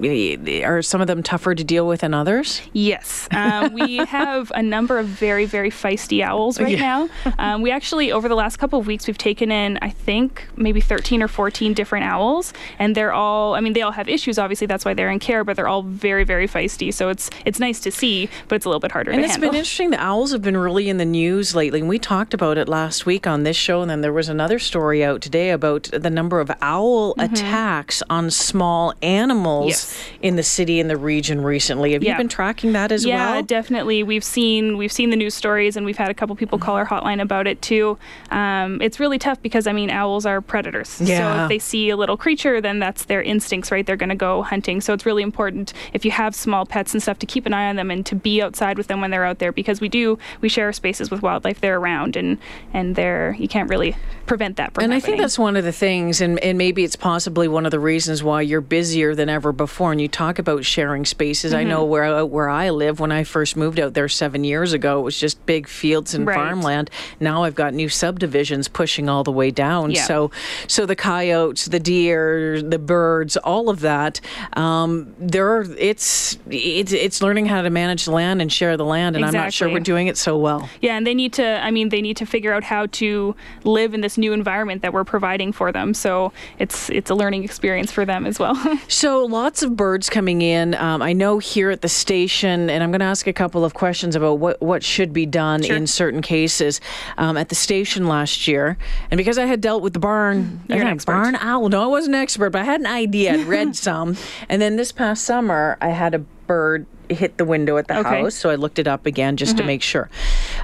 Are 0.00 0.82
some 0.82 1.00
of 1.00 1.06
them 1.06 1.22
tougher 1.22 1.54
to 1.54 1.64
deal 1.64 1.86
with 1.86 2.00
than 2.00 2.14
others? 2.14 2.60
Yes, 2.72 3.28
um, 3.32 3.72
we 3.74 3.96
have 4.06 4.52
a 4.54 4.62
number 4.62 4.98
of 4.98 5.06
very, 5.06 5.44
very 5.44 5.70
feisty 5.70 6.22
owls 6.24 6.60
right 6.60 6.78
Yeah. 6.78 7.06
now. 7.24 7.32
Um, 7.38 7.62
we 7.62 7.70
actually, 7.70 8.12
over 8.12 8.28
the 8.28 8.34
last 8.36 8.58
couple 8.58 8.78
of 8.78 8.86
weeks, 8.86 9.06
we've 9.06 9.18
taken 9.18 9.50
in, 9.50 9.78
I 9.82 9.90
think, 9.90 10.46
maybe 10.56 10.80
13 10.80 11.22
or 11.22 11.28
14 11.28 11.74
different 11.74 12.04
owls, 12.04 12.52
and 12.78 12.94
they're 12.94 13.12
all, 13.12 13.54
I 13.54 13.60
mean, 13.60 13.72
they 13.72 13.82
all 13.82 13.92
have 13.92 14.08
issues. 14.08 14.38
Obviously, 14.38 14.66
that's 14.66 14.84
why 14.84 14.94
they're 14.94 15.10
in 15.10 15.18
care, 15.18 15.42
but 15.44 15.56
they're 15.56 15.68
all 15.68 15.82
very, 15.82 16.24
very 16.24 16.46
feisty. 16.46 16.92
So 16.94 17.08
it's 17.08 17.30
it's 17.44 17.58
nice 17.58 17.80
to 17.80 17.90
see, 17.90 18.28
but 18.48 18.56
it's 18.56 18.64
a 18.64 18.68
little 18.68 18.80
bit 18.80 18.92
harder 18.92 19.10
And 19.10 19.20
it's 19.20 19.32
handle. 19.32 19.50
been 19.50 19.56
interesting. 19.58 19.90
The 19.90 20.00
owls 20.02 20.32
have 20.32 20.42
been 20.42 20.56
really 20.56 20.88
in 20.88 20.98
the 20.98 21.04
news 21.04 21.54
lately, 21.54 21.80
and 21.80 21.88
we 21.88 21.98
talked 21.98 22.34
about 22.34 22.56
it 22.58 22.68
last 22.68 23.06
week 23.06 23.26
on 23.26 23.42
this 23.42 23.56
show. 23.56 23.82
And 23.82 23.90
then 23.90 24.00
there 24.00 24.12
was 24.12 24.28
another 24.28 24.58
story 24.58 25.04
out 25.04 25.22
today 25.22 25.50
about 25.50 25.84
the 25.92 26.10
number 26.10 26.40
of 26.40 26.50
owl 26.62 27.14
attacks 27.18 28.02
on 28.08 28.30
small 28.30 28.92
animals 29.02 29.48
Mm-hmm. 29.48 29.68
Yes. 29.68 29.87
In 30.22 30.36
the 30.36 30.42
city 30.42 30.80
and 30.80 30.88
the 30.88 30.96
region 30.96 31.42
recently. 31.42 31.92
Have 31.92 32.02
you 32.02 32.08
Yeah. 32.10 32.16
been 32.16 32.28
tracking 32.28 32.72
that 32.72 32.92
as 32.92 33.04
yeah, 33.04 33.26
well? 33.26 33.34
Yeah, 33.36 33.42
definitely. 33.42 34.02
We've 34.02 34.24
seen 34.24 34.76
we've 34.76 34.92
seen 34.92 35.10
the 35.10 35.16
news 35.16 35.34
stories, 35.34 35.76
and 35.76 35.84
we've 35.86 35.96
had 35.96 36.10
a 36.10 36.14
couple 36.14 36.34
people 36.36 36.58
call 36.58 36.76
our 36.76 36.86
hotline 36.86 37.20
about 37.20 37.46
it 37.46 37.60
too. 37.62 37.98
Um, 38.30 38.80
it's 38.82 39.00
really 39.00 39.18
tough 39.18 39.40
because 39.42 39.66
I 39.66 39.72
mean, 39.72 39.90
owls 39.90 40.26
are 40.26 40.40
predators. 40.40 41.00
Yeah. 41.00 41.18
So 41.38 41.42
if 41.44 41.48
they 41.48 41.58
see 41.58 41.90
a 41.90 41.96
little 41.96 42.16
creature, 42.16 42.60
then 42.60 42.78
that's 42.78 43.04
their 43.04 43.22
instincts, 43.22 43.70
right? 43.70 43.84
They're 43.86 43.96
going 43.96 44.08
to 44.08 44.14
go 44.14 44.42
hunting. 44.42 44.80
So 44.80 44.92
it's 44.92 45.06
really 45.06 45.22
important 45.22 45.72
if 45.92 46.04
you 46.04 46.10
have 46.10 46.34
small 46.34 46.66
pets 46.66 46.92
and 46.94 47.02
stuff 47.02 47.18
to 47.20 47.26
keep 47.26 47.46
an 47.46 47.54
eye 47.54 47.68
on 47.68 47.76
them 47.76 47.90
and 47.90 48.04
to 48.06 48.14
be 48.14 48.42
outside 48.42 48.76
with 48.76 48.86
them 48.88 49.00
when 49.00 49.10
they're 49.10 49.24
out 49.24 49.38
there 49.38 49.52
because 49.52 49.80
we 49.80 49.88
do 49.88 50.18
we 50.40 50.48
share 50.48 50.72
spaces 50.72 51.10
with 51.10 51.22
wildlife. 51.22 51.60
They're 51.60 51.78
around, 51.78 52.16
and 52.16 52.38
and 52.72 52.96
they're 52.96 53.36
you 53.38 53.48
can't 53.48 53.68
really 53.68 53.96
prevent 54.26 54.56
that 54.56 54.74
from 54.74 54.84
and 54.84 54.92
I 54.92 55.00
think 55.00 55.18
that's 55.18 55.38
one 55.38 55.56
of 55.56 55.64
the 55.64 55.72
things, 55.72 56.20
and, 56.20 56.38
and 56.40 56.58
maybe 56.58 56.84
it's 56.84 56.96
possibly 56.96 57.48
one 57.48 57.64
of 57.64 57.70
the 57.70 57.80
reasons 57.80 58.22
why 58.22 58.42
you're 58.42 58.60
busier 58.60 59.14
than 59.14 59.28
ever 59.28 59.52
before. 59.52 59.77
And 59.78 60.00
you 60.00 60.08
talk 60.08 60.38
about 60.38 60.64
sharing 60.64 61.04
spaces. 61.04 61.54
I 61.54 61.60
Mm-hmm. 61.60 61.68
know 61.70 61.84
where 61.84 62.26
where 62.26 62.48
I 62.48 62.70
live. 62.70 63.00
When 63.00 63.12
I 63.12 63.24
first 63.24 63.56
moved 63.56 63.78
out 63.80 63.94
there 63.94 64.08
seven 64.08 64.44
years 64.44 64.72
ago, 64.72 64.98
it 65.00 65.02
was 65.02 65.18
just 65.18 65.44
big 65.46 65.68
fields 65.68 66.14
and 66.14 66.26
Right. 66.26 66.34
farmland. 66.36 66.90
Now 67.20 67.44
I've 67.44 67.54
got 67.54 67.74
new 67.74 67.88
subdivisions 67.88 68.68
pushing 68.68 69.08
all 69.08 69.24
the 69.24 69.32
way 69.32 69.50
down. 69.50 69.90
Yeah. 69.92 70.02
So 70.04 70.30
so 70.66 70.86
the 70.86 70.96
coyotes, 70.96 71.66
the 71.66 71.80
deer, 71.80 72.60
the 72.62 72.78
birds, 72.78 73.36
all 73.38 73.68
of 73.70 73.80
that. 73.80 74.20
Um, 74.54 75.14
there, 75.18 75.48
are, 75.56 75.66
it's 75.78 76.38
it's 76.50 76.92
it's 76.92 77.22
learning 77.22 77.46
how 77.46 77.62
to 77.62 77.70
manage 77.70 78.04
the 78.04 78.12
land 78.12 78.42
and 78.42 78.52
share 78.52 78.76
the 78.76 78.84
land. 78.84 79.16
And 79.16 79.24
I'm 79.24 79.32
not 79.32 79.52
sure 79.52 79.68
we're 79.68 79.80
doing 79.80 80.06
it 80.08 80.16
so 80.16 80.36
well. 80.36 80.68
Yeah, 80.80 80.96
and 80.96 81.06
they 81.06 81.14
need 81.14 81.32
to, 81.34 81.44
I 81.64 81.70
mean, 81.70 81.88
they 81.90 82.00
need 82.02 82.16
to 82.18 82.26
figure 82.26 82.52
out 82.52 82.64
how 82.64 82.86
to 82.86 83.34
live 83.64 83.94
in 83.94 84.00
this 84.00 84.18
new 84.18 84.32
environment 84.32 84.82
that 84.82 84.92
we're 84.92 85.04
providing 85.04 85.52
for 85.52 85.72
them. 85.72 85.94
So 85.94 86.32
it's 86.58 86.90
it's 86.90 87.10
a 87.10 87.14
learning 87.14 87.44
experience 87.44 87.92
for 87.92 88.04
them 88.04 88.26
as 88.26 88.38
well. 88.38 88.56
So 88.88 89.24
lots 89.24 89.62
of 89.62 89.67
birds 89.76 90.08
coming 90.10 90.42
in. 90.42 90.74
Um, 90.74 91.02
I 91.02 91.12
know 91.12 91.38
here 91.38 91.70
at 91.70 91.80
the 91.82 91.88
station, 91.88 92.70
and 92.70 92.82
I'm 92.82 92.90
going 92.90 93.00
to 93.00 93.06
ask 93.06 93.26
a 93.26 93.32
couple 93.32 93.64
of 93.64 93.74
questions 93.74 94.16
about 94.16 94.38
what, 94.38 94.60
what 94.60 94.82
should 94.82 95.12
be 95.12 95.26
done 95.26 95.62
Sure. 95.62 95.76
in 95.76 95.86
certain 95.86 96.22
cases. 96.22 96.80
Um, 97.16 97.36
at 97.36 97.48
the 97.48 97.54
station 97.54 98.06
last 98.06 98.48
year, 98.48 98.76
and 99.10 99.18
because 99.18 99.38
I 99.38 99.46
had 99.46 99.60
dealt 99.60 99.82
with 99.82 99.92
the 99.92 99.98
barn, 99.98 100.60
You're 100.68 100.76
an 100.78 100.82
I 100.82 100.84
had 100.84 100.86
a 100.86 100.94
expert. 100.94 101.12
barn 101.12 101.36
owl. 101.36 101.68
No, 101.68 101.82
I 101.82 101.86
wasn't 101.86 102.14
an 102.16 102.22
expert, 102.22 102.50
but 102.50 102.60
I 102.62 102.64
had 102.64 102.80
an 102.80 102.86
idea. 102.86 103.34
I'd 103.34 103.46
read 103.46 103.76
some, 103.88 104.16
and 104.48 104.60
then 104.62 104.76
this 104.76 104.92
past 104.92 105.24
summer, 105.24 105.76
I 105.80 105.88
had 105.88 106.14
a 106.14 106.18
bird 106.18 106.86
hit 107.10 107.38
the 107.38 107.44
window 107.44 107.76
at 107.78 107.88
the 107.88 107.98
Okay. 107.98 108.08
Mm-hmm. 108.10 108.24
house, 108.24 108.34
so 108.34 108.50
I 108.50 108.54
looked 108.56 108.78
it 108.78 108.86
up 108.86 109.06
again 109.06 109.36
just 109.38 109.56
to 109.56 109.64
make 109.64 109.82
sure. 109.82 110.10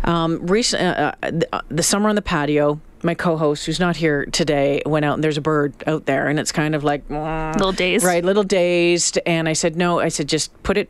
Um, 0.05 0.47
recent, 0.47 0.83
uh, 0.83 1.13
uh, 1.23 1.31
the, 1.31 1.49
uh, 1.55 1.61
the 1.71 1.83
summer 1.83 2.09
on 2.09 2.15
the 2.17 2.23
patio. 2.23 2.81
My 3.05 3.15
co-host, 3.15 3.67
who's 3.67 3.79
not 3.79 3.97
here 3.97 4.27
today, 4.27 4.83
went 4.87 5.05
out 5.05 5.15
and 5.15 5.23
there's 5.23 5.37
a 5.37 5.43
bird 5.43 5.75
out 5.87 6.07
there, 6.07 6.29
and 6.29 6.41
it's 6.41 6.53
kind 6.53 6.75
of 6.75 6.83
like 6.83 7.09
Little 7.11 7.73
days. 7.73 8.03
Right, 8.03 8.25
little 8.25 8.43
dazed. 8.43 9.19
And 9.27 9.49
I 9.49 9.53
said, 9.53 9.77
no, 9.77 10.01
I 10.01 10.09
said, 10.09 10.29
just 10.29 10.51
put 10.63 10.77
it 10.77 10.89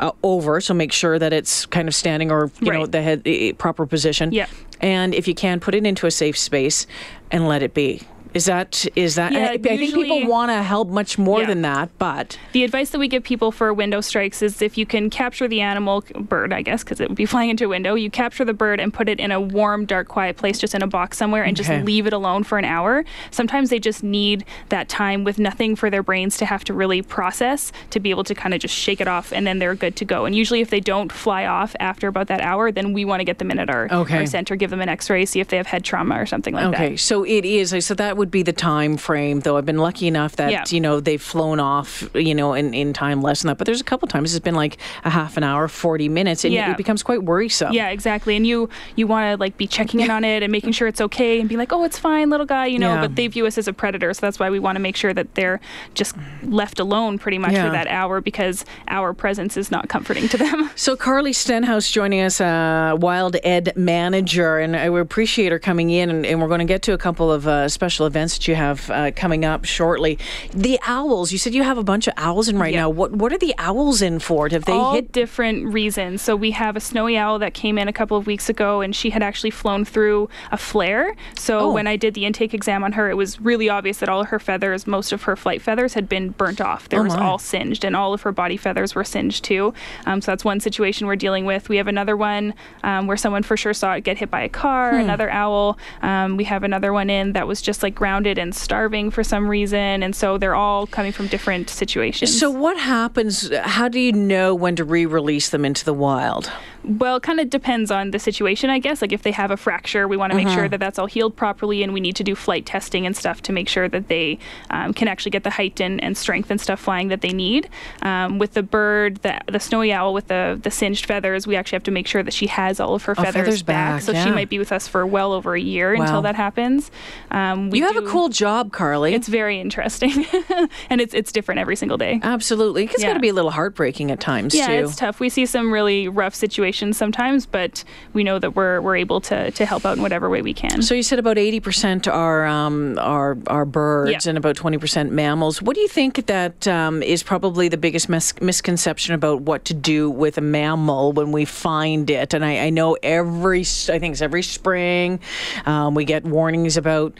uh, 0.00 0.12
over, 0.22 0.60
so 0.60 0.74
make 0.74 0.92
sure 0.92 1.18
that 1.18 1.32
it's 1.32 1.66
kind 1.66 1.86
of 1.88 1.94
standing 1.94 2.30
or 2.30 2.50
you 2.60 2.72
know 2.72 2.86
the 2.86 3.02
head 3.02 3.22
eh, 3.26 3.52
proper 3.56 3.86
position. 3.86 4.32
Yeah. 4.32 4.46
And 4.80 5.14
if 5.14 5.28
you 5.28 5.34
can, 5.34 5.60
put 5.60 5.74
it 5.74 5.84
into 5.84 6.06
a 6.06 6.10
safe 6.10 6.38
space 6.38 6.86
and 7.30 7.48
let 7.48 7.62
it 7.62 7.74
be. 7.74 8.02
Is 8.38 8.44
that 8.44 8.86
is 8.94 9.16
that? 9.16 9.32
Yeah, 9.32 9.38
I, 9.46 9.50
I 9.54 9.58
think 9.58 9.92
people 9.92 10.24
want 10.28 10.50
to 10.52 10.62
help 10.62 10.88
much 10.88 11.18
more 11.18 11.40
Yeah. 11.40 11.46
than 11.46 11.62
that, 11.62 11.88
but 11.98 12.38
The 12.52 12.62
advice 12.62 12.90
that 12.90 13.00
we 13.00 13.08
give 13.08 13.24
people 13.24 13.50
for 13.50 13.74
window 13.74 14.00
strikes 14.00 14.42
is 14.42 14.62
if 14.62 14.78
you 14.78 14.86
can 14.86 15.10
capture 15.10 15.48
the 15.48 15.60
animal, 15.60 16.04
bird, 16.14 16.52
I 16.52 16.62
guess, 16.62 16.84
because 16.84 17.00
it 17.00 17.08
would 17.08 17.16
be 17.16 17.26
flying 17.34 17.50
into 17.50 17.64
a 17.64 17.68
window, 17.68 17.96
you 17.96 18.10
capture 18.10 18.44
the 18.44 18.54
bird 18.54 18.78
and 18.78 18.94
put 18.94 19.08
it 19.08 19.18
in 19.18 19.32
a 19.32 19.40
warm, 19.40 19.86
dark, 19.86 20.06
quiet 20.06 20.36
place, 20.36 20.56
just 20.56 20.72
in 20.72 20.82
a 20.82 20.86
box 20.86 21.18
somewhere, 21.18 21.42
and 21.42 21.58
Okay. 21.58 21.66
just 21.74 21.84
leave 21.84 22.06
it 22.06 22.12
alone 22.12 22.44
for 22.44 22.58
an 22.58 22.64
hour. 22.64 23.04
Sometimes 23.32 23.70
they 23.70 23.80
just 23.80 24.04
need 24.04 24.44
that 24.68 24.88
time 24.88 25.24
with 25.24 25.40
nothing 25.40 25.74
for 25.74 25.90
their 25.90 26.04
brains 26.04 26.36
to 26.36 26.46
have 26.46 26.62
to 26.64 26.72
really 26.72 27.02
process 27.02 27.72
to 27.90 27.98
be 27.98 28.10
able 28.10 28.22
to 28.22 28.36
kind 28.36 28.54
of 28.54 28.60
just 28.60 28.74
shake 28.74 29.00
it 29.00 29.08
off, 29.08 29.32
and 29.32 29.48
then 29.48 29.58
they're 29.58 29.74
good 29.74 29.96
to 29.96 30.04
go. 30.04 30.26
And 30.26 30.34
usually, 30.36 30.60
if 30.60 30.70
they 30.70 30.78
don't 30.78 31.10
fly 31.10 31.44
off 31.44 31.74
after 31.80 32.06
about 32.06 32.28
that 32.28 32.40
hour, 32.40 32.70
then 32.70 32.92
we 32.92 33.04
want 33.04 33.18
to 33.18 33.24
get 33.24 33.38
them 33.38 33.50
in 33.50 33.58
at 33.58 33.68
our, 33.68 33.88
Okay. 33.90 34.18
our 34.18 34.26
center, 34.26 34.54
give 34.54 34.70
them 34.70 34.80
an 34.80 34.88
x 34.88 35.10
ray, 35.10 35.24
see 35.26 35.40
if 35.40 35.48
they 35.48 35.56
have 35.56 35.66
head 35.66 35.82
trauma 35.82 36.20
or 36.20 36.26
something 36.26 36.54
like 36.54 36.66
Okay, 36.74 36.90
that. 36.90 37.00
so 37.00 37.24
it 37.24 37.44
is. 37.44 37.74
So 37.84 37.94
that 37.94 38.16
would 38.16 38.27
be 38.30 38.42
the 38.42 38.52
time 38.52 38.96
frame, 38.96 39.40
though. 39.40 39.56
I've 39.56 39.66
been 39.66 39.78
lucky 39.78 40.06
enough 40.06 40.36
that 40.36 40.50
Yeah. 40.50 40.64
you 40.68 40.80
know 40.80 41.00
they've 41.00 41.20
flown 41.22 41.60
off, 41.60 42.08
you 42.14 42.34
know, 42.34 42.54
in, 42.54 42.74
in 42.74 42.92
time 42.92 43.22
less 43.22 43.42
than 43.42 43.48
that. 43.48 43.58
But 43.58 43.66
there's 43.66 43.80
a 43.80 43.84
couple 43.84 44.08
times 44.08 44.34
it's 44.34 44.44
been 44.44 44.54
like 44.54 44.78
a 45.04 45.10
half 45.10 45.36
an 45.36 45.42
hour, 45.44 45.68
forty 45.68 46.08
minutes, 46.08 46.44
and 46.44 46.52
Yeah. 46.54 46.70
it 46.70 46.76
becomes 46.76 47.02
quite 47.02 47.22
worrisome. 47.24 47.72
Yeah, 47.72 47.88
exactly. 47.90 48.36
And 48.36 48.46
you 48.46 48.68
you 48.96 49.06
want 49.06 49.32
to 49.34 49.40
like 49.40 49.56
be 49.56 49.66
checking 49.66 50.00
in 50.00 50.10
on 50.10 50.24
it 50.24 50.42
and 50.42 50.50
making 50.52 50.72
sure 50.72 50.88
it's 50.88 51.00
okay 51.00 51.40
and 51.40 51.48
be 51.48 51.56
like, 51.56 51.72
"Oh, 51.72 51.84
it's 51.84 51.98
fine, 51.98 52.30
little 52.30 52.46
guy," 52.46 52.66
you 52.66 52.78
know, 52.78 52.94
Yeah. 52.94 53.00
but 53.02 53.16
they 53.16 53.26
view 53.26 53.46
us 53.46 53.58
as 53.58 53.68
a 53.68 53.72
predator, 53.72 54.12
so 54.14 54.20
that's 54.20 54.38
why 54.38 54.50
we 54.50 54.58
want 54.58 54.76
to 54.76 54.80
make 54.80 54.96
sure 54.96 55.12
that 55.14 55.34
they're 55.34 55.60
just 55.94 56.16
left 56.42 56.78
alone 56.80 57.18
pretty 57.18 57.38
much 57.38 57.52
for 57.54 57.70
that 57.70 57.86
hour 57.88 58.20
because 58.20 58.64
our 58.88 59.12
presence 59.12 59.56
is 59.56 59.70
not 59.70 59.88
comforting 59.88 60.28
to 60.28 60.36
them. 60.36 60.70
So 60.76 60.96
Carly 60.96 61.32
Stenhouse 61.32 61.90
joining 61.90 62.20
us, 62.20 62.40
uh, 62.40 62.94
Wild 62.98 63.36
Ed 63.42 63.72
manager, 63.76 64.58
and 64.58 64.76
I 64.76 64.88
would 64.88 65.02
appreciate 65.02 65.50
her 65.52 65.58
coming 65.58 65.90
in, 65.90 66.08
and, 66.10 66.24
and 66.24 66.40
we're 66.40 66.48
going 66.48 66.60
to 66.60 66.64
get 66.64 66.82
to 66.82 66.92
a 66.92 66.98
couple 66.98 67.30
of 67.32 67.46
uh, 67.48 67.68
special 67.68 68.06
events 68.08 68.36
that 68.38 68.48
you 68.48 68.56
have 68.56 68.90
uh, 68.90 69.12
coming 69.14 69.44
up 69.44 69.64
shortly. 69.64 70.18
The 70.52 70.80
owls, 70.86 71.30
you 71.30 71.38
said 71.38 71.54
you 71.54 71.62
have 71.62 71.78
a 71.78 71.84
bunch 71.84 72.08
of 72.08 72.14
owls 72.16 72.48
in 72.48 72.58
right 72.58 72.74
Yeah. 72.74 72.80
now. 72.82 72.90
What 72.90 73.12
what 73.12 73.32
are 73.32 73.38
the 73.38 73.54
owls 73.58 74.02
in 74.02 74.18
for? 74.18 74.48
Have 74.48 74.64
they 74.64 74.72
All 74.72 74.94
hit? 74.94 75.12
different 75.12 75.72
reasons. 75.72 76.22
So 76.22 76.34
we 76.34 76.50
have 76.50 76.74
a 76.76 76.80
snowy 76.80 77.16
owl 77.16 77.38
that 77.38 77.54
came 77.54 77.78
in 77.78 77.86
a 77.86 77.92
couple 77.92 78.16
of 78.16 78.26
weeks 78.26 78.48
ago, 78.48 78.80
and 78.80 78.96
she 78.96 79.10
had 79.10 79.22
actually 79.22 79.50
flown 79.50 79.84
through 79.84 80.28
a 80.50 80.56
flare. 80.56 81.14
So 81.38 81.60
Oh. 81.60 81.72
when 81.72 81.86
I 81.86 81.94
did 81.96 82.14
the 82.14 82.24
intake 82.26 82.54
exam 82.54 82.82
on 82.82 82.92
her, 82.92 83.08
it 83.10 83.16
was 83.16 83.40
really 83.40 83.68
obvious 83.68 83.98
that 83.98 84.08
all 84.08 84.20
of 84.22 84.28
her 84.28 84.38
feathers, 84.40 84.86
most 84.86 85.12
of 85.12 85.22
her 85.24 85.36
flight 85.36 85.62
feathers, 85.62 85.94
had 85.94 86.08
been 86.08 86.30
burnt 86.30 86.60
off. 86.60 86.88
They 86.88 86.96
Oh 86.98 87.02
was 87.04 87.14
all 87.14 87.38
singed, 87.38 87.84
and 87.84 87.94
all 87.94 88.12
of 88.14 88.22
her 88.22 88.32
body 88.32 88.56
feathers 88.56 88.94
were 88.94 89.04
singed 89.04 89.44
too. 89.44 89.74
Um, 90.06 90.20
so 90.20 90.32
that's 90.32 90.44
one 90.44 90.60
situation 90.60 91.06
we're 91.06 91.16
dealing 91.16 91.44
with. 91.44 91.68
We 91.68 91.76
have 91.76 91.88
another 91.88 92.16
one 92.16 92.54
um, 92.82 93.06
where 93.06 93.16
someone 93.16 93.42
for 93.42 93.56
sure 93.56 93.74
saw 93.74 93.92
it 93.94 94.04
get 94.04 94.16
hit 94.18 94.30
by 94.30 94.40
a 94.42 94.48
car. 94.48 94.92
Hmm. 94.94 95.00
Another 95.00 95.30
owl. 95.30 95.78
Um, 96.02 96.36
we 96.36 96.44
have 96.44 96.62
another 96.62 96.92
one 96.92 97.10
in 97.10 97.32
that 97.34 97.46
was 97.46 97.60
just 97.60 97.82
like 97.82 97.97
grounded 97.98 98.38
and 98.38 98.54
starving 98.54 99.10
for 99.10 99.24
some 99.24 99.48
reason, 99.48 100.02
and 100.02 100.14
so 100.14 100.38
they're 100.38 100.54
all 100.54 100.86
coming 100.86 101.12
from 101.12 101.26
different 101.26 101.68
situations. 101.68 102.38
So 102.38 102.50
what 102.50 102.78
happens? 102.78 103.50
How 103.62 103.88
do 103.88 103.98
you 103.98 104.12
know 104.12 104.54
when 104.54 104.76
to 104.76 104.84
re-release 104.84 105.48
them 105.50 105.64
into 105.64 105.84
the 105.84 105.92
wild? 105.92 106.50
Well, 106.84 107.16
it 107.16 107.22
kind 107.24 107.40
of 107.40 107.50
depends 107.50 107.90
on 107.90 108.12
the 108.12 108.18
situation, 108.20 108.70
I 108.70 108.78
guess. 108.78 109.02
Like 109.02 109.12
if 109.12 109.22
they 109.22 109.32
have 109.32 109.50
a 109.50 109.56
fracture, 109.56 110.06
we 110.08 110.16
want 110.16 110.30
to 110.32 110.36
make 110.36 110.48
sure 110.48 110.68
that 110.68 110.78
that's 110.80 110.98
all 110.98 111.06
healed 111.06 111.34
properly, 111.36 111.82
and 111.82 111.92
we 111.92 112.00
need 112.00 112.16
to 112.16 112.24
do 112.24 112.34
flight 112.34 112.64
testing 112.64 113.04
and 113.04 113.14
stuff 113.16 113.42
to 113.42 113.52
make 113.52 113.68
sure 113.68 113.88
that 113.88 114.06
they 114.08 114.38
um, 114.70 114.94
can 114.94 115.08
actually 115.08 115.32
get 115.32 115.42
the 115.42 115.50
height 115.50 115.80
and, 115.80 116.02
and 116.02 116.16
strength 116.16 116.50
and 116.50 116.60
stuff 116.60 116.78
flying 116.80 117.08
that 117.08 117.20
they 117.20 117.32
need. 117.32 117.68
Um, 118.02 118.38
with 118.38 118.54
the 118.54 118.62
bird, 118.62 119.16
the, 119.16 119.40
the 119.50 119.58
snowy 119.60 119.92
owl 119.92 120.14
with 120.14 120.28
the, 120.28 120.58
the 120.62 120.70
singed 120.70 121.04
feathers, 121.04 121.46
we 121.46 121.56
actually 121.56 121.76
have 121.76 121.82
to 121.84 121.90
make 121.90 122.06
sure 122.06 122.22
that 122.22 122.32
she 122.32 122.46
has 122.46 122.78
all 122.80 122.94
of 122.94 123.02
her 123.04 123.12
Oh, 123.18 123.22
feathers, 123.24 123.32
feathers 123.34 123.62
back, 123.64 124.00
So 124.02 124.12
yeah. 124.12 124.24
she 124.24 124.30
might 124.30 124.48
be 124.48 124.58
with 124.60 124.70
us 124.72 124.86
for 124.88 125.04
well 125.06 125.32
over 125.32 125.54
a 125.56 125.60
year 125.60 125.94
Wow. 125.96 126.02
until 126.04 126.22
that 126.22 126.36
happens. 126.36 126.90
Um, 127.32 127.70
we 127.70 127.80
You 127.80 127.87
have 127.94 128.04
a 128.04 128.06
cool 128.06 128.28
job, 128.28 128.72
Carly. 128.72 129.14
It's 129.14 129.28
very 129.28 129.60
interesting, 129.60 130.26
and 130.90 131.00
it's 131.00 131.14
it's 131.14 131.32
different 131.32 131.60
every 131.60 131.76
single 131.76 131.98
day. 131.98 132.20
Absolutely. 132.22 132.84
It's 132.84 133.02
got 133.02 133.14
to 133.14 133.20
be 133.20 133.28
a 133.28 133.32
little 133.34 133.50
heartbreaking 133.50 134.10
at 134.10 134.20
times 134.20 134.54
Yeah, 134.54 134.66
too. 134.66 134.72
it's 134.86 134.96
tough. 134.96 135.20
We 135.20 135.28
see 135.28 135.46
some 135.46 135.72
really 135.72 136.08
rough 136.08 136.34
situations 136.34 136.96
sometimes, 136.96 137.46
but 137.46 137.84
we 138.12 138.24
know 138.24 138.38
that 138.38 138.54
we're 138.56 138.80
we're 138.80 138.96
able 138.96 139.20
to 139.22 139.50
to 139.50 139.66
help 139.66 139.84
out 139.84 139.96
in 139.96 140.02
whatever 140.02 140.28
way 140.30 140.42
we 140.42 140.54
can. 140.54 140.82
So 140.82 140.94
you 140.94 141.02
said 141.02 141.18
about 141.18 141.38
eighty 141.38 141.60
percent 141.60 142.06
are 142.08 142.46
um, 142.46 142.98
are 142.98 143.36
are 143.46 143.64
birds 143.64 144.24
Yeah. 144.26 144.30
and 144.30 144.38
about 144.38 144.56
twenty 144.56 144.78
percent 144.78 145.12
mammals. 145.12 145.60
What 145.62 145.74
do 145.74 145.80
you 145.80 145.88
think 145.88 146.26
that 146.26 146.66
um, 146.68 147.02
is 147.02 147.22
probably 147.22 147.68
the 147.68 147.76
biggest 147.78 148.08
mis- 148.08 148.40
misconception 148.40 149.14
about 149.14 149.42
what 149.42 149.64
to 149.66 149.74
do 149.74 150.10
with 150.10 150.38
a 150.38 150.42
mammal 150.42 151.12
when 151.12 151.32
we 151.32 151.44
find 151.44 152.08
it? 152.10 152.34
And 152.34 152.44
I, 152.44 152.66
I 152.66 152.70
know 152.70 152.96
every 153.02 153.60
I 153.60 153.98
think 153.98 154.12
it's 154.12 154.22
every 154.22 154.42
spring 154.42 155.20
um, 155.66 155.94
we 155.94 156.04
get 156.04 156.24
warnings 156.24 156.76
about 156.76 157.18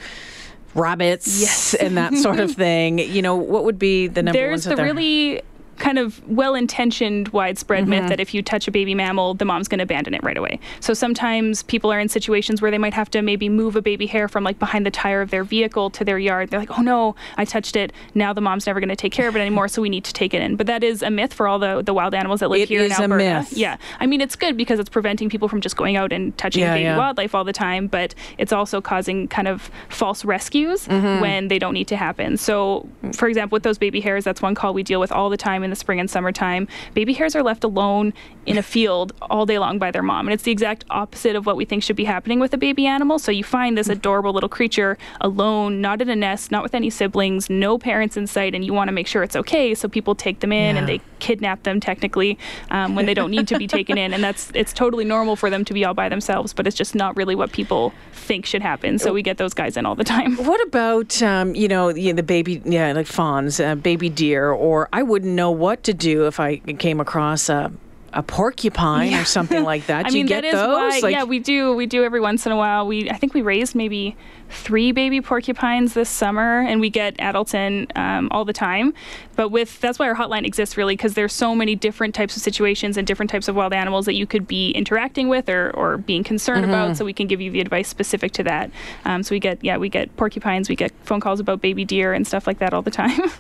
rabbits 0.79 1.41
Yes. 1.41 1.75
and 1.75 1.97
that 1.97 2.14
sort 2.14 2.41
of 2.41 2.53
thing. 2.64 2.99
You 2.99 3.23
know, 3.23 3.37
what 3.37 3.64
would 3.64 3.79
be 3.79 4.07
the 4.07 4.23
number 4.23 4.38
There's 4.38 4.67
ones 4.67 4.77
the 4.77 4.83
out 4.83 4.85
really 4.85 5.43
kind 5.79 5.99
of 5.99 6.21
well-intentioned 6.29 7.29
widespread 7.29 7.79
Mm-hmm. 7.79 7.91
myth 7.91 8.09
that 8.09 8.19
if 8.21 8.35
you 8.35 8.43
touch 8.43 8.67
a 8.67 8.71
baby 8.71 8.95
mammal 8.95 9.35
the 9.35 9.45
mom's 9.45 9.69
going 9.69 9.79
to 9.79 9.85
abandon 9.85 10.12
it 10.14 10.23
right 10.25 10.37
away 10.37 10.59
so 10.81 10.93
sometimes 10.95 11.62
people 11.62 11.93
are 11.93 12.01
in 12.01 12.09
situations 12.09 12.61
where 12.61 12.71
they 12.71 12.79
might 12.79 12.95
have 12.95 13.09
to 13.11 13.23
maybe 13.23 13.49
move 13.49 13.77
a 13.77 13.83
baby 13.83 14.07
hare 14.07 14.27
from 14.27 14.43
like 14.43 14.59
behind 14.59 14.85
the 14.85 14.91
tire 14.91 15.21
of 15.21 15.31
their 15.31 15.45
vehicle 15.45 15.91
to 15.91 16.05
their 16.05 16.19
yard 16.19 16.51
they're 16.51 16.59
like 16.59 16.77
oh 16.79 16.83
no 16.83 17.14
i 17.37 17.45
touched 17.45 17.77
it 17.77 17.93
now 18.14 18.33
the 18.33 18.41
mom's 18.41 18.67
never 18.67 18.81
going 18.81 18.88
to 18.88 18.97
take 18.97 19.12
care 19.12 19.29
of 19.29 19.37
it 19.37 19.41
anymore 19.41 19.69
so 19.69 19.81
we 19.81 19.88
need 19.88 20.03
to 20.05 20.12
take 20.12 20.35
it 20.35 20.43
in 20.43 20.57
but 20.57 20.67
that 20.67 20.83
is 20.83 21.03
a 21.03 21.11
myth 21.11 21.33
for 21.33 21.47
all 21.47 21.59
the, 21.59 21.83
the 21.83 21.95
wild 21.95 22.14
animals 22.14 22.41
that 22.41 22.49
live 22.51 22.62
It 22.62 22.69
here 22.69 22.83
is 22.83 22.93
a 22.99 23.05
in 23.05 23.12
alberta 23.12 23.25
myth. 23.41 23.53
yeah 23.53 23.77
i 24.01 24.07
mean 24.07 24.21
it's 24.21 24.35
good 24.37 24.57
because 24.57 24.81
it's 24.81 24.88
preventing 24.91 25.29
people 25.31 25.49
from 25.49 25.61
just 25.61 25.77
going 25.77 25.97
out 25.97 26.12
and 26.12 26.37
touching 26.38 26.62
Yeah, 26.62 26.75
baby 26.75 26.85
yeah. 26.85 26.97
wildlife 26.99 27.35
all 27.35 27.45
the 27.45 27.53
time 27.53 27.87
but 27.87 28.14
it's 28.38 28.53
also 28.53 28.81
causing 28.81 29.29
kind 29.29 29.47
of 29.49 29.71
false 29.88 30.25
rescues 30.25 30.87
Mm-hmm. 30.88 31.21
when 31.21 31.49
they 31.49 31.59
don't 31.59 31.75
need 31.75 31.88
to 31.88 31.97
happen 31.97 32.37
so 32.37 32.88
for 33.14 33.29
example 33.29 33.55
with 33.57 33.62
those 33.62 33.79
baby 33.79 34.01
hares 34.01 34.25
that's 34.25 34.41
one 34.43 34.55
call 34.55 34.73
we 34.75 34.83
deal 34.83 35.01
with 35.01 35.12
all 35.12 35.29
the 35.31 35.37
time 35.37 35.62
in 35.68 35.70
the 35.70 35.76
spring 35.76 36.00
and 36.00 36.11
summertime. 36.11 36.66
Baby 36.94 37.12
hares 37.12 37.37
are 37.37 37.42
left 37.42 37.64
alone 37.64 38.14
in 38.46 38.57
a 38.57 38.62
field 38.62 39.12
all 39.22 39.44
day 39.44 39.59
long 39.59 39.78
by 39.78 39.90
their 39.90 40.02
mom 40.02 40.26
and 40.26 40.33
it's 40.33 40.44
the 40.44 40.52
exact 40.52 40.85
opposite 40.88 41.37
of 41.37 41.44
what 41.44 41.57
we 41.57 41.66
think 41.66 41.83
should 41.83 41.96
be 41.96 42.04
happening 42.04 42.40
with 42.40 42.54
a 42.54 42.57
baby 42.57 42.87
animal. 42.87 43.18
So 43.18 43.31
you 43.31 43.44
find 43.44 43.76
this 43.76 43.88
adorable 43.88 44.33
little 44.33 44.48
creature 44.48 44.96
alone 45.20 45.81
not 45.81 46.00
in 46.00 46.09
a 46.09 46.16
nest 46.16 46.50
not 46.50 46.62
with 46.62 46.74
any 46.74 46.88
siblings 46.90 47.50
no 47.50 47.78
parents 47.78 48.16
in 48.16 48.26
sight 48.26 48.54
and 48.54 48.64
you 48.64 48.72
want 48.72 48.88
to 48.88 48.92
make 48.92 49.07
sure 49.07 49.22
it's 49.22 49.37
okay 49.37 49.74
so 49.74 49.88
people 49.88 50.14
take 50.14 50.40
them 50.40 50.52
in 50.52 50.76
and 50.76 50.88
they 50.88 51.00
kidnap 51.18 51.62
them 51.64 51.81
technically 51.81 52.38
um, 52.70 52.94
when 52.94 53.07
they 53.07 53.14
don't 53.14 53.31
need 53.31 53.46
to 53.48 53.59
be 53.59 53.66
taken 53.66 53.98
in 53.98 54.14
and 54.14 54.22
that's 54.22 54.50
it's 54.54 54.72
totally 54.72 55.04
normal 55.04 55.37
for 55.37 55.50
them 55.50 55.64
to 55.64 55.74
be 55.74 55.85
all 55.85 55.94
by 55.94 56.09
themselves 56.09 56.52
but 56.52 56.66
it's 56.66 56.76
just 56.76 56.94
not 56.94 57.16
really 57.16 57.35
what 57.35 57.52
people 57.52 57.92
think 58.28 58.46
should 58.46 58.62
happen. 58.62 58.98
So 58.98 59.12
we 59.12 59.22
get 59.22 59.38
those 59.38 59.54
guys 59.54 59.76
in 59.76 59.87
all 59.87 59.94
the 59.94 60.04
time. 60.04 60.37
What 60.37 60.61
about 60.66 61.22
um, 61.22 61.54
you 61.54 61.68
know 61.68 61.92
the, 61.92 62.12
the 62.12 62.22
baby 62.22 62.62
yeah 62.64 62.92
like 62.92 63.07
fawns, 63.07 63.59
uh, 63.61 63.74
baby 63.74 64.09
deer, 64.09 64.50
or 64.50 64.88
I 64.92 65.02
wouldn't 65.02 65.33
know 65.33 65.50
what 65.59 65.83
to 65.85 65.94
do 65.94 66.27
if 66.27 66.40
I 66.40 66.57
came 66.57 67.01
across 67.01 67.49
a 67.49 67.73
a 68.14 68.23
porcupine 68.23 69.12
or 69.12 69.25
something 69.27 69.62
like 69.64 69.87
that. 69.88 70.07
I 70.07 70.09
Do 70.09 70.14
mean, 70.14 70.23
you 70.23 70.29
get 70.29 70.40
that 70.40 70.47
is 70.49 70.55
those? 70.55 70.66
why. 70.66 71.01
Like- 71.03 71.12
yeah, 71.14 71.25
we 71.25 71.38
do. 71.40 71.75
We 71.75 71.85
do 71.87 72.05
every 72.05 72.21
once 72.21 72.47
in 72.47 72.53
a 72.53 72.57
while. 72.57 72.87
We 72.87 73.11
I 73.11 73.16
think 73.16 73.35
we 73.35 73.42
raised 73.42 73.75
maybe 73.75 74.16
three 74.50 74.92
baby 74.92 75.20
porcupines 75.20 75.94
this 75.94 76.08
summer, 76.11 76.61
and 76.61 76.80
we 76.80 76.90
get 76.90 77.14
adults 77.18 77.54
in 77.54 77.87
um, 77.96 78.28
all 78.30 78.44
the 78.44 78.52
time. 78.52 78.94
But 79.37 79.50
with 79.50 79.80
that's 79.80 79.98
why 79.98 80.08
our 80.08 80.16
hotline 80.16 80.44
exists 80.44 80.76
really 80.76 80.94
because 80.96 81.14
there's 81.14 81.32
so 81.32 81.54
many 81.54 81.74
different 81.76 82.14
types 82.14 82.37
of 82.37 82.42
situations 82.42 82.96
and 82.96 83.06
different 83.06 83.30
types 83.30 83.46
of 83.48 83.54
wild 83.56 83.72
animals 83.72 84.06
that 84.06 84.14
you 84.14 84.26
could 84.26 84.48
be 84.48 84.70
interacting 84.72 85.28
with 85.28 85.48
or, 85.48 85.70
or 85.76 85.96
being 85.98 86.24
concerned 86.24 86.58
Mm-hmm. 86.64 86.70
about. 86.74 86.96
So 86.96 87.04
we 87.04 87.12
can 87.12 87.26
give 87.28 87.40
you 87.40 87.50
the 87.50 87.61
advice 87.61 87.88
specific 87.88 88.32
to 88.32 88.42
that. 88.44 88.70
Um, 89.04 89.22
so 89.22 89.34
we 89.34 89.38
get 89.38 89.62
yeah 89.62 89.76
we 89.76 89.88
get 89.88 90.14
porcupines, 90.16 90.68
we 90.68 90.74
get 90.76 90.92
phone 91.04 91.20
calls 91.20 91.38
about 91.40 91.61
baby 91.61 91.84
deer 91.84 92.12
and 92.12 92.26
stuff 92.26 92.46
like 92.46 92.58
that 92.58 92.72
all 92.74 92.82
the 92.82 92.90
time. 92.90 93.20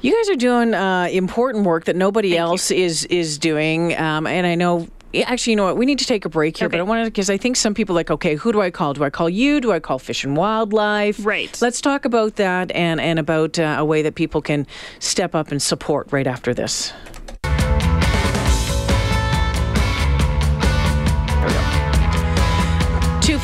You 0.00 0.12
guys 0.14 0.28
are 0.28 0.36
doing 0.36 0.74
uh, 0.74 1.08
important 1.10 1.64
work 1.64 1.84
that 1.86 1.96
nobody 1.96 2.30
Thank 2.30 2.36
you. 2.38 2.42
else 2.42 2.70
is 2.70 3.04
is 3.06 3.38
doing, 3.38 3.96
um, 3.96 4.26
and 4.26 4.46
I 4.46 4.54
know. 4.54 4.86
Actually, 5.22 5.52
you 5.52 5.56
know 5.56 5.64
what? 5.64 5.76
We 5.76 5.86
need 5.86 5.98
to 6.00 6.04
take 6.04 6.24
a 6.24 6.28
break 6.28 6.56
here, 6.56 6.68
but 6.68 6.76
Okay. 6.76 6.80
I 6.80 6.82
wanted 6.82 7.04
because 7.04 7.30
I 7.30 7.36
think 7.36 7.56
some 7.56 7.74
people 7.74 7.94
are 7.94 8.00
like, 8.00 8.10
okay, 8.10 8.34
who 8.34 8.52
do 8.52 8.60
I 8.60 8.70
call? 8.70 8.94
Do 8.94 9.04
I 9.04 9.10
call 9.10 9.28
you? 9.28 9.60
Do 9.60 9.72
I 9.72 9.80
call 9.80 9.98
Fish 9.98 10.24
and 10.24 10.36
Wildlife? 10.36 11.24
Right. 11.24 11.56
Let's 11.62 11.80
talk 11.80 12.04
about 12.04 12.36
that 12.36 12.72
and 12.72 13.00
and 13.00 13.18
about 13.18 13.58
uh, 13.58 13.76
a 13.78 13.84
way 13.84 14.02
that 14.02 14.14
people 14.14 14.42
can 14.42 14.66
step 14.98 15.34
up 15.34 15.50
and 15.52 15.62
support 15.62 16.08
right 16.10 16.26
after 16.26 16.52
this. 16.54 16.92